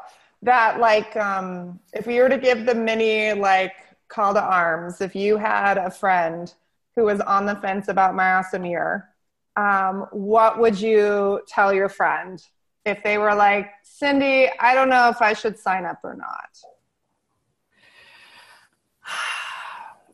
that 0.43 0.79
like 0.79 1.17
um 1.17 1.79
if 1.93 2.05
we 2.05 2.19
were 2.19 2.29
to 2.29 2.37
give 2.37 2.65
the 2.65 2.75
mini 2.75 3.33
like 3.33 3.73
call 4.07 4.33
to 4.33 4.41
arms, 4.41 5.01
if 5.01 5.15
you 5.15 5.37
had 5.37 5.77
a 5.77 5.89
friend 5.89 6.53
who 6.95 7.03
was 7.03 7.19
on 7.21 7.45
the 7.45 7.55
fence 7.55 7.87
about 7.87 8.15
My 8.15 8.33
Awesome 8.33 8.65
Year, 8.65 9.09
um, 9.55 10.07
what 10.11 10.59
would 10.59 10.79
you 10.79 11.41
tell 11.47 11.73
your 11.73 11.89
friend 11.89 12.41
if 12.85 13.03
they 13.03 13.17
were 13.17 13.35
like, 13.35 13.69
Cindy, 13.83 14.49
I 14.59 14.73
don't 14.73 14.89
know 14.89 15.09
if 15.09 15.21
I 15.21 15.33
should 15.33 15.57
sign 15.59 15.85
up 15.85 15.99
or 16.03 16.15
not? 16.15 16.49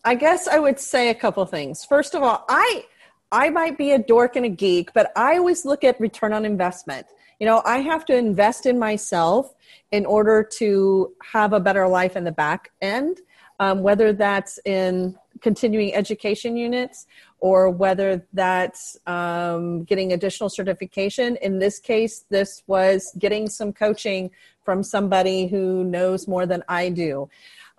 I 0.06 0.16
guess 0.16 0.48
I 0.48 0.60
would 0.60 0.80
say 0.80 1.10
a 1.10 1.16
couple 1.16 1.46
things. 1.46 1.86
First 1.86 2.13
of 2.13 2.24
all, 2.24 2.46
I 2.50 2.86
I 3.32 3.50
might 3.50 3.78
be 3.78 3.92
a 3.92 4.00
dork 4.00 4.36
and 4.36 4.46
a 4.46 4.50
geek, 4.50 4.94
but 4.94 5.12
I 5.16 5.38
always 5.38 5.66
look 5.66 5.84
at 5.84 6.00
return 6.00 6.34
on 6.34 6.46
investment. 6.46 7.08
You 7.39 7.48
know, 7.48 7.63
I 7.66 7.80
have 7.80 8.06
to 8.06 8.16
invest 8.16 8.66
in 8.66 8.78
myself 8.78 9.54
in 9.92 10.06
order 10.06 10.48
to 10.60 11.13
have 11.32 11.52
a 11.54 11.60
better 11.60 11.88
life 11.88 12.16
in 12.16 12.26
the 12.26 12.32
back 12.32 12.72
end, 12.82 13.22
um, 13.60 13.82
whether 13.82 14.13
that's 14.13 14.60
in 14.66 15.18
continuing 15.42 15.96
education 15.96 16.56
units 16.56 17.08
or 17.39 17.70
whether 17.70 18.26
that's 18.34 18.98
um, 19.08 19.84
getting 19.84 20.13
additional 20.13 20.50
certification. 20.50 21.36
In 21.38 21.60
this 21.60 21.80
case, 21.80 22.26
this 22.30 22.62
was 22.68 23.13
getting 23.18 23.50
some 23.50 23.74
coaching 23.74 24.32
from 24.63 24.84
somebody 24.84 25.48
who 25.48 25.84
knows 25.84 26.28
more 26.28 26.46
than 26.46 26.63
I 26.70 26.89
do. 26.89 27.30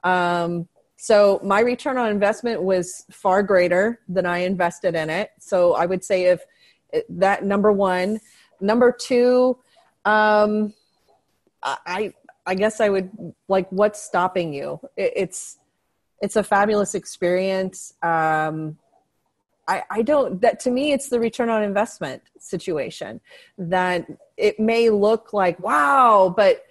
Um, 0.02 0.68
so 1.04 1.38
my 1.44 1.60
return 1.60 1.98
on 1.98 2.08
investment 2.08 2.62
was 2.62 3.04
far 3.10 3.42
greater 3.42 4.00
than 4.08 4.24
I 4.24 4.38
invested 4.38 4.94
in 4.94 5.10
it. 5.10 5.32
So 5.38 5.74
I 5.74 5.84
would 5.84 6.02
say 6.02 6.24
if 6.24 6.40
that 7.10 7.44
number 7.44 7.70
one, 7.72 8.20
number 8.58 8.90
two, 8.90 9.58
um, 10.06 10.72
I 11.62 12.14
I 12.46 12.54
guess 12.54 12.80
I 12.80 12.88
would 12.88 13.10
like 13.48 13.68
what's 13.68 14.00
stopping 14.00 14.54
you. 14.54 14.80
It, 14.96 15.12
it's 15.14 15.58
it's 16.22 16.36
a 16.36 16.42
fabulous 16.42 16.94
experience. 16.94 17.92
Um, 18.02 18.78
I, 19.68 19.82
I 19.90 20.00
don't 20.00 20.40
that 20.40 20.58
to 20.60 20.70
me 20.70 20.94
it's 20.94 21.10
the 21.10 21.20
return 21.20 21.50
on 21.50 21.62
investment 21.62 22.22
situation 22.38 23.20
that 23.58 24.06
it 24.38 24.58
may 24.58 24.88
look 24.88 25.34
like 25.34 25.60
wow 25.60 26.32
but 26.34 26.64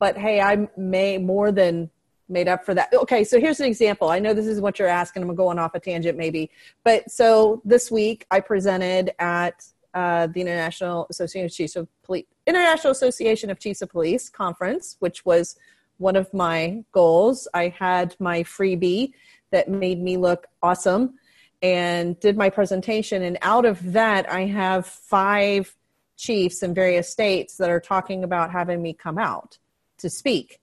but 0.00 0.16
hey 0.18 0.40
i 0.40 0.68
may 0.76 1.18
more 1.18 1.52
than 1.52 1.88
made 2.28 2.48
up 2.48 2.64
for 2.64 2.74
that. 2.74 2.92
Okay, 2.92 3.24
so 3.24 3.40
here's 3.40 3.60
an 3.60 3.66
example. 3.66 4.08
I 4.08 4.18
know 4.18 4.34
this 4.34 4.46
is 4.46 4.60
what 4.60 4.78
you're 4.78 4.88
asking. 4.88 5.22
I'm 5.22 5.34
going 5.34 5.58
off 5.58 5.74
a 5.74 5.80
tangent 5.80 6.18
maybe. 6.18 6.50
But 6.84 7.10
so 7.10 7.62
this 7.64 7.90
week 7.90 8.26
I 8.30 8.40
presented 8.40 9.12
at 9.18 9.64
uh, 9.94 10.26
the 10.26 10.40
International 10.40 11.06
Association 11.08 11.46
of 11.46 11.52
Chiefs 11.52 11.76
of 11.76 11.88
Police 12.02 12.26
International 12.46 12.90
Association 12.90 13.50
of 13.50 13.58
Chiefs 13.58 13.82
of 13.82 13.90
Police 13.90 14.28
conference, 14.28 14.96
which 14.98 15.24
was 15.24 15.56
one 15.98 16.16
of 16.16 16.32
my 16.34 16.84
goals. 16.92 17.48
I 17.54 17.68
had 17.68 18.14
my 18.18 18.42
freebie 18.42 19.12
that 19.50 19.68
made 19.68 20.02
me 20.02 20.16
look 20.16 20.46
awesome 20.62 21.14
and 21.62 22.18
did 22.20 22.36
my 22.36 22.50
presentation 22.50 23.22
and 23.22 23.38
out 23.40 23.64
of 23.64 23.92
that 23.92 24.30
I 24.30 24.42
have 24.42 24.86
five 24.86 25.74
chiefs 26.16 26.62
in 26.62 26.74
various 26.74 27.08
states 27.08 27.56
that 27.56 27.70
are 27.70 27.80
talking 27.80 28.24
about 28.24 28.50
having 28.50 28.82
me 28.82 28.92
come 28.92 29.18
out 29.18 29.58
to 29.98 30.10
speak. 30.10 30.60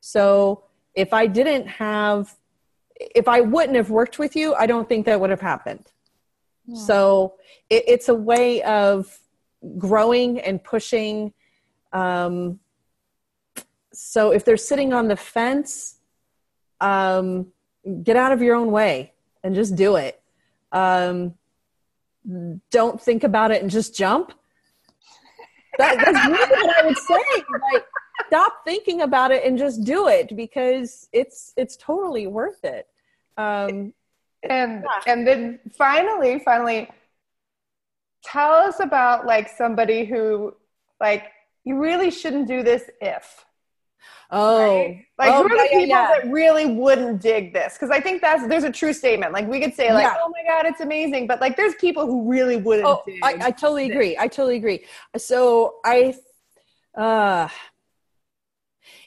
So 0.00 0.65
if 0.96 1.12
I 1.12 1.26
didn't 1.26 1.68
have, 1.68 2.34
if 2.98 3.28
I 3.28 3.42
wouldn't 3.42 3.76
have 3.76 3.90
worked 3.90 4.18
with 4.18 4.34
you, 4.34 4.54
I 4.54 4.66
don't 4.66 4.88
think 4.88 5.06
that 5.06 5.20
would 5.20 5.30
have 5.30 5.42
happened. 5.42 5.84
Yeah. 6.66 6.80
So 6.80 7.34
it, 7.70 7.84
it's 7.86 8.08
a 8.08 8.14
way 8.14 8.62
of 8.62 9.18
growing 9.78 10.40
and 10.40 10.62
pushing. 10.62 11.32
Um, 11.92 12.58
so 13.92 14.32
if 14.32 14.44
they're 14.44 14.56
sitting 14.56 14.92
on 14.92 15.08
the 15.08 15.16
fence, 15.16 15.96
um, 16.80 17.48
get 18.02 18.16
out 18.16 18.32
of 18.32 18.42
your 18.42 18.56
own 18.56 18.70
way 18.70 19.12
and 19.44 19.54
just 19.54 19.76
do 19.76 19.96
it. 19.96 20.20
Um, 20.72 21.34
don't 22.70 23.00
think 23.00 23.22
about 23.22 23.50
it 23.50 23.62
and 23.62 23.70
just 23.70 23.94
jump. 23.96 24.32
That, 25.78 25.96
that's 25.96 26.26
really 26.26 26.66
what 26.66 26.82
I 26.82 26.86
would 26.86 26.98
say. 26.98 27.44
Like, 27.72 27.84
stop 28.26 28.64
thinking 28.64 29.02
about 29.02 29.30
it 29.30 29.44
and 29.44 29.58
just 29.58 29.84
do 29.84 30.08
it 30.08 30.34
because 30.36 31.08
it's 31.12 31.52
it's 31.56 31.76
totally 31.76 32.26
worth 32.26 32.64
it 32.64 32.88
um, 33.36 33.92
and 34.48 34.84
yeah. 34.84 35.00
and 35.06 35.26
then 35.26 35.58
finally 35.76 36.38
finally 36.38 36.88
tell 38.22 38.52
us 38.52 38.80
about 38.80 39.26
like 39.26 39.48
somebody 39.48 40.04
who 40.04 40.54
like 41.00 41.24
you 41.64 41.78
really 41.78 42.10
shouldn't 42.10 42.46
do 42.46 42.62
this 42.62 42.88
if 43.00 43.46
Oh, 44.30 44.58
right? 44.58 45.06
like 45.18 45.32
oh, 45.32 45.46
who 45.46 45.54
are 45.54 45.56
the 45.56 45.68
people 45.68 45.86
yeah, 45.86 46.10
yeah. 46.10 46.20
that 46.20 46.30
really 46.30 46.66
wouldn't 46.66 47.20
dig 47.20 47.52
this? 47.52 47.74
Because 47.74 47.90
I 47.90 48.00
think 48.00 48.20
that's 48.20 48.46
there's 48.48 48.64
a 48.64 48.72
true 48.72 48.92
statement. 48.92 49.32
Like 49.32 49.46
we 49.48 49.60
could 49.60 49.74
say, 49.74 49.92
like, 49.92 50.02
yeah. 50.02 50.16
oh 50.20 50.30
my 50.30 50.42
god, 50.42 50.66
it's 50.66 50.80
amazing, 50.80 51.28
but 51.28 51.40
like 51.40 51.56
there's 51.56 51.74
people 51.76 52.06
who 52.06 52.28
really 52.28 52.56
wouldn't. 52.56 52.88
Oh, 52.88 53.02
I, 53.22 53.36
I, 53.40 53.50
totally 53.52 53.86
this. 53.86 53.94
agree. 53.94 54.16
I 54.18 54.26
totally 54.26 54.56
agree. 54.56 54.84
So 55.16 55.76
I, 55.84 56.16
uh, 56.96 57.48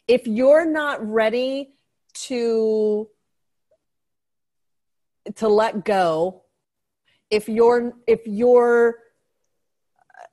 if 0.09 0.25
you're 0.25 0.65
not 0.65 1.07
ready 1.07 1.75
to 2.13 3.07
to 5.35 5.47
let 5.47 5.85
go 5.85 6.41
if 7.29 7.47
you're 7.47 7.93
if 8.07 8.21
you're 8.25 8.95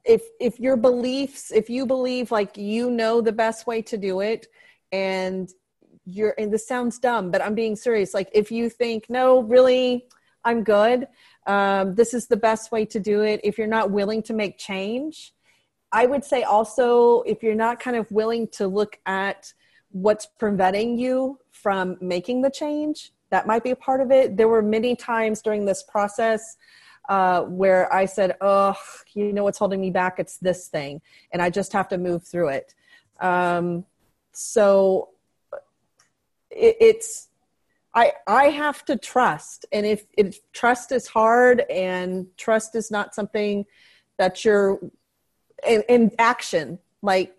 if 0.05 0.23
if 0.41 0.59
your 0.59 0.79
beliefs 0.79 1.53
if 1.53 1.69
you 1.69 1.85
believe 1.85 2.31
like 2.31 2.57
you 2.57 2.91
know 2.91 3.21
the 3.21 3.33
best 3.33 3.67
way 3.67 3.83
to 3.83 3.99
do 3.99 4.21
it 4.21 4.47
and 4.93 5.51
you're 6.07 6.35
and 6.39 6.51
this 6.51 6.67
sounds 6.67 6.99
dumb 6.99 7.31
but 7.31 7.43
i'm 7.43 7.55
being 7.55 7.77
serious. 7.77 8.15
Like 8.15 8.31
if 8.33 8.51
you 8.51 8.71
think 8.71 9.11
no 9.11 9.43
really 9.43 10.07
i'm 10.45 10.65
good. 10.65 11.07
Um, 11.47 11.95
this 11.95 12.15
is 12.15 12.27
the 12.27 12.37
best 12.37 12.73
way 12.73 12.87
to 12.87 12.99
do 12.99 13.23
it 13.23 13.41
if 13.45 13.59
you're 13.59 13.67
not 13.67 13.91
willing 13.91 14.23
to 14.25 14.33
make 14.33 14.59
change 14.59 15.35
i 15.93 16.07
would 16.07 16.25
say 16.25 16.43
also 16.43 17.23
if 17.23 17.43
you're 17.43 17.55
not 17.55 17.79
kind 17.79 17.97
of 17.97 18.11
willing 18.11 18.49
to 18.49 18.67
look 18.67 18.99
at 19.07 19.53
what's 19.92 20.27
preventing 20.27 20.99
you 20.99 21.38
from 21.51 21.96
making 22.01 22.42
the 22.42 22.51
change. 22.51 23.12
That 23.31 23.46
might 23.46 23.64
be 23.64 23.70
a 23.70 23.77
part 23.77 24.01
of 24.01 24.11
it. 24.11 24.37
There 24.37 24.49
were 24.49 24.62
many 24.62 24.94
times 24.94 25.42
during 25.42 25.64
this 25.64 25.83
process 25.83 26.57
uh, 27.09 27.42
where 27.42 27.92
i 27.92 28.05
said 28.05 28.37
oh 28.40 28.75
you 29.14 29.33
know 29.33 29.44
what's 29.44 29.59
holding 29.59 29.81
me 29.81 29.90
back? 29.90 30.18
It's 30.18 30.38
this 30.38 30.68
thing 30.68 31.01
and 31.33 31.40
i 31.40 31.51
just 31.51 31.72
have 31.72 31.88
to 31.88 31.99
move 31.99 32.25
through 32.25 32.49
it. 32.49 32.75
Um, 33.20 33.85
so 34.33 35.11
it, 36.51 36.77
it's 36.81 37.29
I, 37.94 38.12
I 38.27 38.51
have 38.51 38.85
to 38.87 38.96
trust 38.96 39.64
and 39.72 39.87
if, 39.87 40.05
if 40.18 40.40
trust 40.53 40.92
is 40.92 41.07
hard 41.07 41.61
and 41.70 42.27
trust 42.37 42.75
is 42.75 42.90
not 42.90 43.14
something 43.14 43.64
that 44.18 44.44
you're 44.44 44.79
in, 45.66 45.83
in 45.88 46.11
action 46.18 46.79
like 47.01 47.36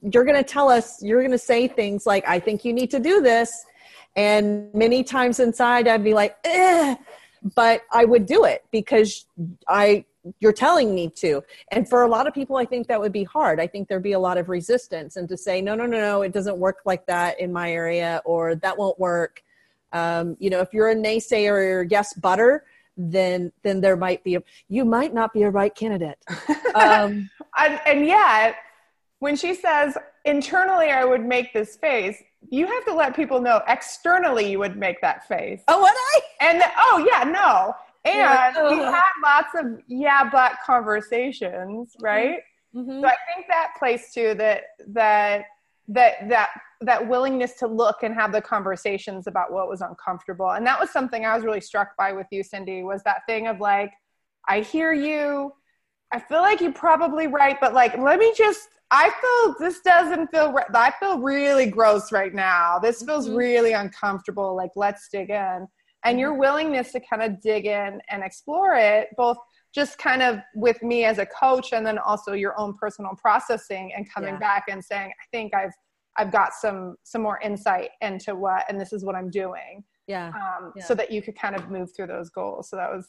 you're 0.00 0.24
going 0.24 0.36
to 0.36 0.48
tell 0.48 0.68
us, 0.68 1.02
you're 1.02 1.20
going 1.20 1.30
to 1.32 1.38
say 1.38 1.68
things 1.68 2.06
like, 2.06 2.26
I 2.26 2.38
think 2.38 2.64
you 2.64 2.72
need 2.72 2.90
to 2.90 2.98
do 2.98 3.20
this. 3.20 3.64
And 4.16 4.72
many 4.74 5.04
times 5.04 5.38
inside, 5.40 5.86
I'd 5.86 6.02
be 6.02 6.14
like, 6.14 6.36
eh, 6.44 6.96
but 7.54 7.82
I 7.92 8.04
would 8.04 8.26
do 8.26 8.44
it 8.44 8.64
because 8.70 9.26
I, 9.68 10.04
you're 10.40 10.52
telling 10.52 10.94
me 10.94 11.10
to. 11.16 11.42
And 11.70 11.88
for 11.88 12.02
a 12.02 12.08
lot 12.08 12.26
of 12.26 12.34
people, 12.34 12.56
I 12.56 12.64
think 12.64 12.88
that 12.88 13.00
would 13.00 13.12
be 13.12 13.24
hard. 13.24 13.60
I 13.60 13.66
think 13.66 13.88
there'd 13.88 14.02
be 14.02 14.12
a 14.12 14.18
lot 14.18 14.38
of 14.38 14.48
resistance 14.48 15.16
and 15.16 15.28
to 15.28 15.36
say, 15.36 15.60
no, 15.60 15.74
no, 15.74 15.86
no, 15.86 15.98
no, 15.98 16.22
it 16.22 16.32
doesn't 16.32 16.58
work 16.58 16.78
like 16.84 17.06
that 17.06 17.38
in 17.40 17.52
my 17.52 17.72
area 17.72 18.20
or 18.24 18.54
that 18.56 18.76
won't 18.76 18.98
work. 18.98 19.42
Um, 19.92 20.36
you 20.38 20.50
know, 20.50 20.60
if 20.60 20.72
you're 20.72 20.90
a 20.90 20.94
naysayer 20.94 21.52
or 21.52 21.82
yes, 21.90 22.14
butter, 22.14 22.64
then 22.96 23.50
then 23.62 23.80
there 23.80 23.96
might 23.96 24.22
be 24.22 24.34
a 24.34 24.42
you 24.68 24.84
might 24.84 25.14
not 25.14 25.32
be 25.32 25.42
a 25.42 25.50
right 25.50 25.74
candidate. 25.74 26.18
Um, 26.72 27.28
and, 27.58 27.80
and 27.84 28.06
yet 28.06 28.54
when 29.20 29.36
she 29.36 29.54
says 29.54 29.96
internally 30.24 30.90
I 30.90 31.04
would 31.04 31.24
make 31.24 31.52
this 31.52 31.76
face, 31.76 32.22
you 32.50 32.66
have 32.66 32.84
to 32.86 32.94
let 32.94 33.14
people 33.14 33.40
know 33.40 33.62
externally 33.68 34.50
you 34.50 34.58
would 34.58 34.76
make 34.76 35.00
that 35.02 35.28
face. 35.28 35.62
Oh, 35.68 35.80
would 35.80 35.92
I? 35.92 36.20
And 36.40 36.62
oh 36.76 37.06
yeah, 37.06 37.24
no. 37.24 37.74
and 38.04 38.56
we 38.70 38.82
had 38.82 39.02
lots 39.22 39.54
of 39.54 39.78
yeah 39.86 40.28
but 40.30 40.52
conversations 40.64 41.94
right 42.00 42.38
mm-hmm. 42.74 43.00
so 43.00 43.06
i 43.06 43.14
think 43.28 43.46
that 43.46 43.72
place 43.78 44.12
too 44.14 44.32
that 44.34 44.62
that 44.88 45.44
that 45.86 46.28
that 46.28 46.48
that 46.80 47.06
willingness 47.06 47.54
to 47.54 47.66
look 47.66 48.02
and 48.02 48.14
have 48.14 48.32
the 48.32 48.40
conversations 48.40 49.26
about 49.26 49.52
what 49.52 49.68
was 49.68 49.82
uncomfortable 49.82 50.52
and 50.52 50.66
that 50.66 50.80
was 50.80 50.90
something 50.90 51.26
i 51.26 51.34
was 51.34 51.44
really 51.44 51.60
struck 51.60 51.94
by 51.98 52.10
with 52.10 52.26
you 52.30 52.42
cindy 52.42 52.82
was 52.82 53.02
that 53.02 53.18
thing 53.26 53.48
of 53.48 53.60
like 53.60 53.92
i 54.48 54.60
hear 54.60 54.94
you 54.94 55.52
i 56.10 56.18
feel 56.18 56.40
like 56.40 56.62
you're 56.62 56.72
probably 56.72 57.26
right 57.26 57.58
but 57.60 57.74
like 57.74 57.98
let 57.98 58.18
me 58.18 58.32
just 58.34 58.68
i 58.90 59.10
feel 59.20 59.54
this 59.58 59.80
doesn't 59.80 60.28
feel 60.28 60.52
right 60.52 60.66
i 60.74 60.92
feel 60.98 61.18
really 61.20 61.66
gross 61.66 62.12
right 62.12 62.34
now 62.34 62.78
this 62.78 63.02
feels 63.02 63.26
mm-hmm. 63.26 63.36
really 63.36 63.72
uncomfortable 63.72 64.56
like 64.56 64.70
let's 64.76 65.08
dig 65.10 65.30
in 65.30 65.66
and 66.04 66.18
your 66.18 66.32
mm-hmm. 66.32 66.40
willingness 66.40 66.92
to 66.92 67.00
kind 67.00 67.22
of 67.22 67.40
dig 67.40 67.66
in 67.66 68.00
and 68.10 68.22
explore 68.22 68.74
it 68.74 69.08
both 69.16 69.36
just 69.72 69.98
kind 69.98 70.22
of 70.22 70.40
with 70.54 70.82
me 70.82 71.04
as 71.04 71.18
a 71.18 71.26
coach 71.26 71.72
and 71.72 71.86
then 71.86 71.98
also 71.98 72.32
your 72.32 72.58
own 72.58 72.74
personal 72.74 73.12
processing 73.16 73.92
and 73.96 74.12
coming 74.12 74.34
yeah. 74.34 74.38
back 74.38 74.64
and 74.68 74.84
saying 74.84 75.10
i 75.10 75.24
think 75.30 75.54
i've 75.54 75.72
i've 76.16 76.32
got 76.32 76.52
some 76.52 76.96
some 77.04 77.22
more 77.22 77.38
insight 77.40 77.90
into 78.00 78.34
what 78.34 78.64
and 78.68 78.80
this 78.80 78.92
is 78.92 79.04
what 79.04 79.14
i'm 79.14 79.30
doing 79.30 79.84
yeah. 80.06 80.28
Um, 80.28 80.72
yeah. 80.74 80.84
so 80.84 80.94
that 80.96 81.12
you 81.12 81.22
could 81.22 81.38
kind 81.38 81.54
of 81.54 81.70
move 81.70 81.94
through 81.94 82.08
those 82.08 82.30
goals 82.30 82.68
so 82.68 82.76
that 82.76 82.90
was 82.90 83.06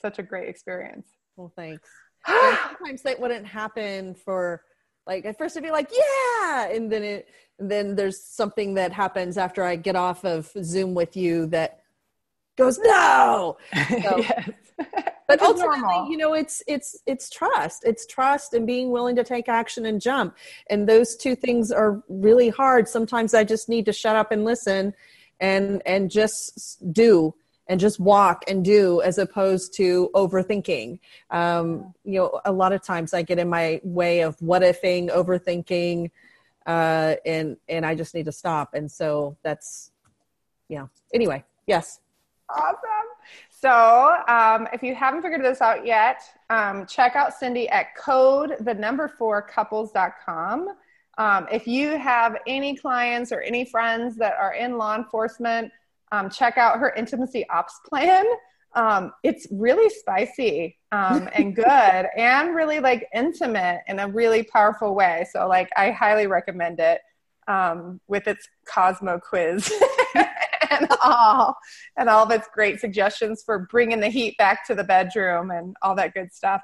such 0.00 0.18
a 0.18 0.22
great 0.22 0.48
experience 0.48 1.08
well 1.36 1.52
thanks 1.54 1.88
sometimes 2.26 3.02
that 3.02 3.20
wouldn't 3.20 3.46
happen 3.46 4.14
for 4.14 4.62
like 5.10 5.24
at 5.24 5.36
first 5.36 5.56
i'd 5.56 5.62
be 5.62 5.70
like 5.70 5.90
yeah! 5.92 6.68
And 6.68 6.90
then 6.90 7.02
it 7.02 7.28
and 7.58 7.70
then 7.70 7.96
there's 7.96 8.22
something 8.22 8.74
that 8.74 8.92
happens 8.92 9.36
after 9.36 9.62
i 9.64 9.76
get 9.76 9.96
off 9.96 10.24
of 10.24 10.50
zoom 10.62 10.94
with 10.94 11.16
you 11.16 11.46
that 11.46 11.80
goes 12.56 12.78
no! 12.78 13.56
So, 14.02 14.24
but 15.28 15.42
ultimately 15.42 15.80
normal. 15.80 16.10
you 16.10 16.16
know 16.16 16.32
it's 16.34 16.62
it's 16.66 16.96
it's 17.06 17.28
trust. 17.28 17.84
It's 17.84 18.06
trust 18.06 18.54
and 18.54 18.66
being 18.66 18.90
willing 18.90 19.14
to 19.16 19.24
take 19.24 19.48
action 19.48 19.84
and 19.86 20.00
jump. 20.00 20.36
And 20.70 20.88
those 20.88 21.16
two 21.16 21.34
things 21.36 21.70
are 21.70 22.02
really 22.08 22.48
hard. 22.48 22.88
Sometimes 22.88 23.34
i 23.34 23.44
just 23.44 23.68
need 23.68 23.84
to 23.86 23.92
shut 23.92 24.16
up 24.16 24.32
and 24.32 24.44
listen 24.44 24.94
and 25.40 25.82
and 25.86 26.10
just 26.10 26.92
do 26.92 27.34
and 27.70 27.78
just 27.78 28.00
walk 28.00 28.42
and 28.48 28.64
do 28.64 29.00
as 29.00 29.16
opposed 29.16 29.72
to 29.74 30.10
overthinking. 30.14 30.98
Um, 31.30 31.94
you 32.04 32.18
know 32.18 32.40
a 32.44 32.52
lot 32.52 32.72
of 32.72 32.82
times 32.82 33.14
i 33.14 33.22
get 33.22 33.38
in 33.38 33.48
my 33.48 33.80
way 33.84 34.20
of 34.20 34.34
what 34.42 34.62
ifing 34.62 35.08
overthinking 35.10 36.10
uh, 36.66 37.14
and 37.24 37.56
and 37.68 37.86
i 37.86 37.94
just 37.94 38.14
need 38.14 38.26
to 38.26 38.32
stop. 38.32 38.74
And 38.74 38.90
so 38.90 39.36
that's 39.42 39.92
yeah. 40.68 40.86
Anyway 41.14 41.44
yes. 41.66 42.00
Awesome. 42.50 43.08
So, 43.48 44.16
um, 44.26 44.66
if 44.72 44.82
you 44.82 44.94
haven't 44.94 45.22
figured 45.22 45.44
this 45.44 45.60
out 45.60 45.86
yet, 45.86 46.22
um, 46.48 46.84
check 46.86 47.14
out 47.14 47.32
Cindy 47.32 47.68
at 47.68 47.94
code 47.94 48.56
the 48.60 48.74
number 48.74 49.06
four 49.06 49.40
couples.com. 49.40 50.70
Um, 51.18 51.46
if 51.52 51.66
you 51.68 51.98
have 51.98 52.38
any 52.46 52.74
clients 52.74 53.30
or 53.30 53.40
any 53.42 53.64
friends 53.64 54.16
that 54.16 54.34
are 54.40 54.54
in 54.54 54.78
law 54.78 54.96
enforcement, 54.96 55.70
um, 56.12 56.30
check 56.30 56.58
out 56.58 56.78
her 56.78 56.92
intimacy 56.94 57.48
ops 57.48 57.80
plan. 57.88 58.24
Um, 58.74 59.12
it's 59.24 59.46
really 59.50 59.90
spicy 59.90 60.78
um, 60.92 61.28
and 61.34 61.54
good 61.56 61.64
and 62.16 62.54
really 62.54 62.80
like 62.80 63.08
intimate 63.14 63.80
in 63.88 63.98
a 63.98 64.08
really 64.08 64.42
powerful 64.42 64.94
way. 64.94 65.26
So, 65.32 65.48
like, 65.48 65.68
I 65.76 65.90
highly 65.90 66.26
recommend 66.26 66.80
it 66.80 67.00
with 68.06 68.28
its 68.28 68.48
Cosmo 68.64 69.18
quiz. 69.18 69.72
and 70.70 70.88
all 71.02 71.56
and 71.96 72.08
all 72.08 72.24
of 72.24 72.30
its 72.30 72.48
great 72.54 72.80
suggestions 72.80 73.42
for 73.42 73.66
bringing 73.70 74.00
the 74.00 74.08
heat 74.08 74.36
back 74.38 74.66
to 74.66 74.74
the 74.74 74.84
bedroom 74.84 75.50
and 75.50 75.76
all 75.82 75.94
that 75.96 76.14
good 76.14 76.32
stuff. 76.32 76.62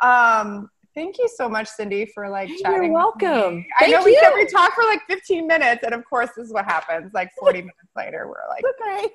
Um, 0.00 0.70
thank 0.94 1.18
you 1.18 1.28
so 1.36 1.48
much, 1.48 1.68
Cindy, 1.68 2.06
for 2.06 2.28
like 2.28 2.48
chatting. 2.62 2.84
You're 2.84 2.92
welcome. 2.92 3.64
I 3.78 3.86
know 3.88 4.02
we 4.04 4.16
said 4.20 4.32
we 4.34 4.46
talked 4.46 4.74
for 4.74 4.84
like 4.84 5.00
15 5.08 5.46
minutes, 5.46 5.82
and 5.84 5.94
of 5.94 6.04
course, 6.04 6.30
this 6.36 6.46
is 6.46 6.52
what 6.52 6.64
happens. 6.64 7.12
Like 7.14 7.30
40 7.38 7.60
minutes 7.60 7.92
later, 7.96 8.26
we're 8.28 8.48
like, 8.48 8.64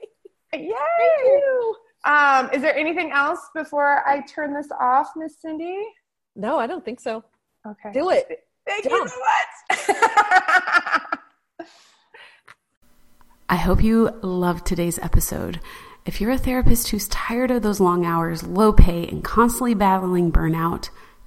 okay, 0.54 0.66
yay! 0.66 0.74
Thank 2.06 2.06
Um, 2.06 2.50
is 2.54 2.62
there 2.62 2.76
anything 2.76 3.12
else 3.12 3.40
before 3.56 4.08
I 4.08 4.22
turn 4.22 4.54
this 4.54 4.70
off, 4.80 5.10
Miss 5.16 5.40
Cindy? 5.42 5.84
No, 6.36 6.58
I 6.58 6.68
don't 6.68 6.84
think 6.84 7.00
so. 7.00 7.24
Okay, 7.66 7.92
do 7.94 8.10
it. 8.10 8.46
Thank 8.66 8.86
Jump. 8.86 9.04
you 9.04 9.78
so 9.80 9.90
much. 9.90 11.70
I 13.50 13.56
hope 13.58 13.84
you 13.84 14.10
loved 14.22 14.66
today's 14.66 14.98
episode. 15.00 15.60
If 16.06 16.20
you're 16.20 16.32
a 16.32 16.38
therapist 16.38 16.90
who's 16.90 17.08
tired 17.08 17.52
of 17.52 17.62
those 17.62 17.80
long 17.80 18.06
hours, 18.06 18.44
low 18.44 18.74
pay, 18.74 19.08
and 19.08 19.24
constantly 19.24 19.74
battling 19.74 20.32
burnout, 20.32 20.90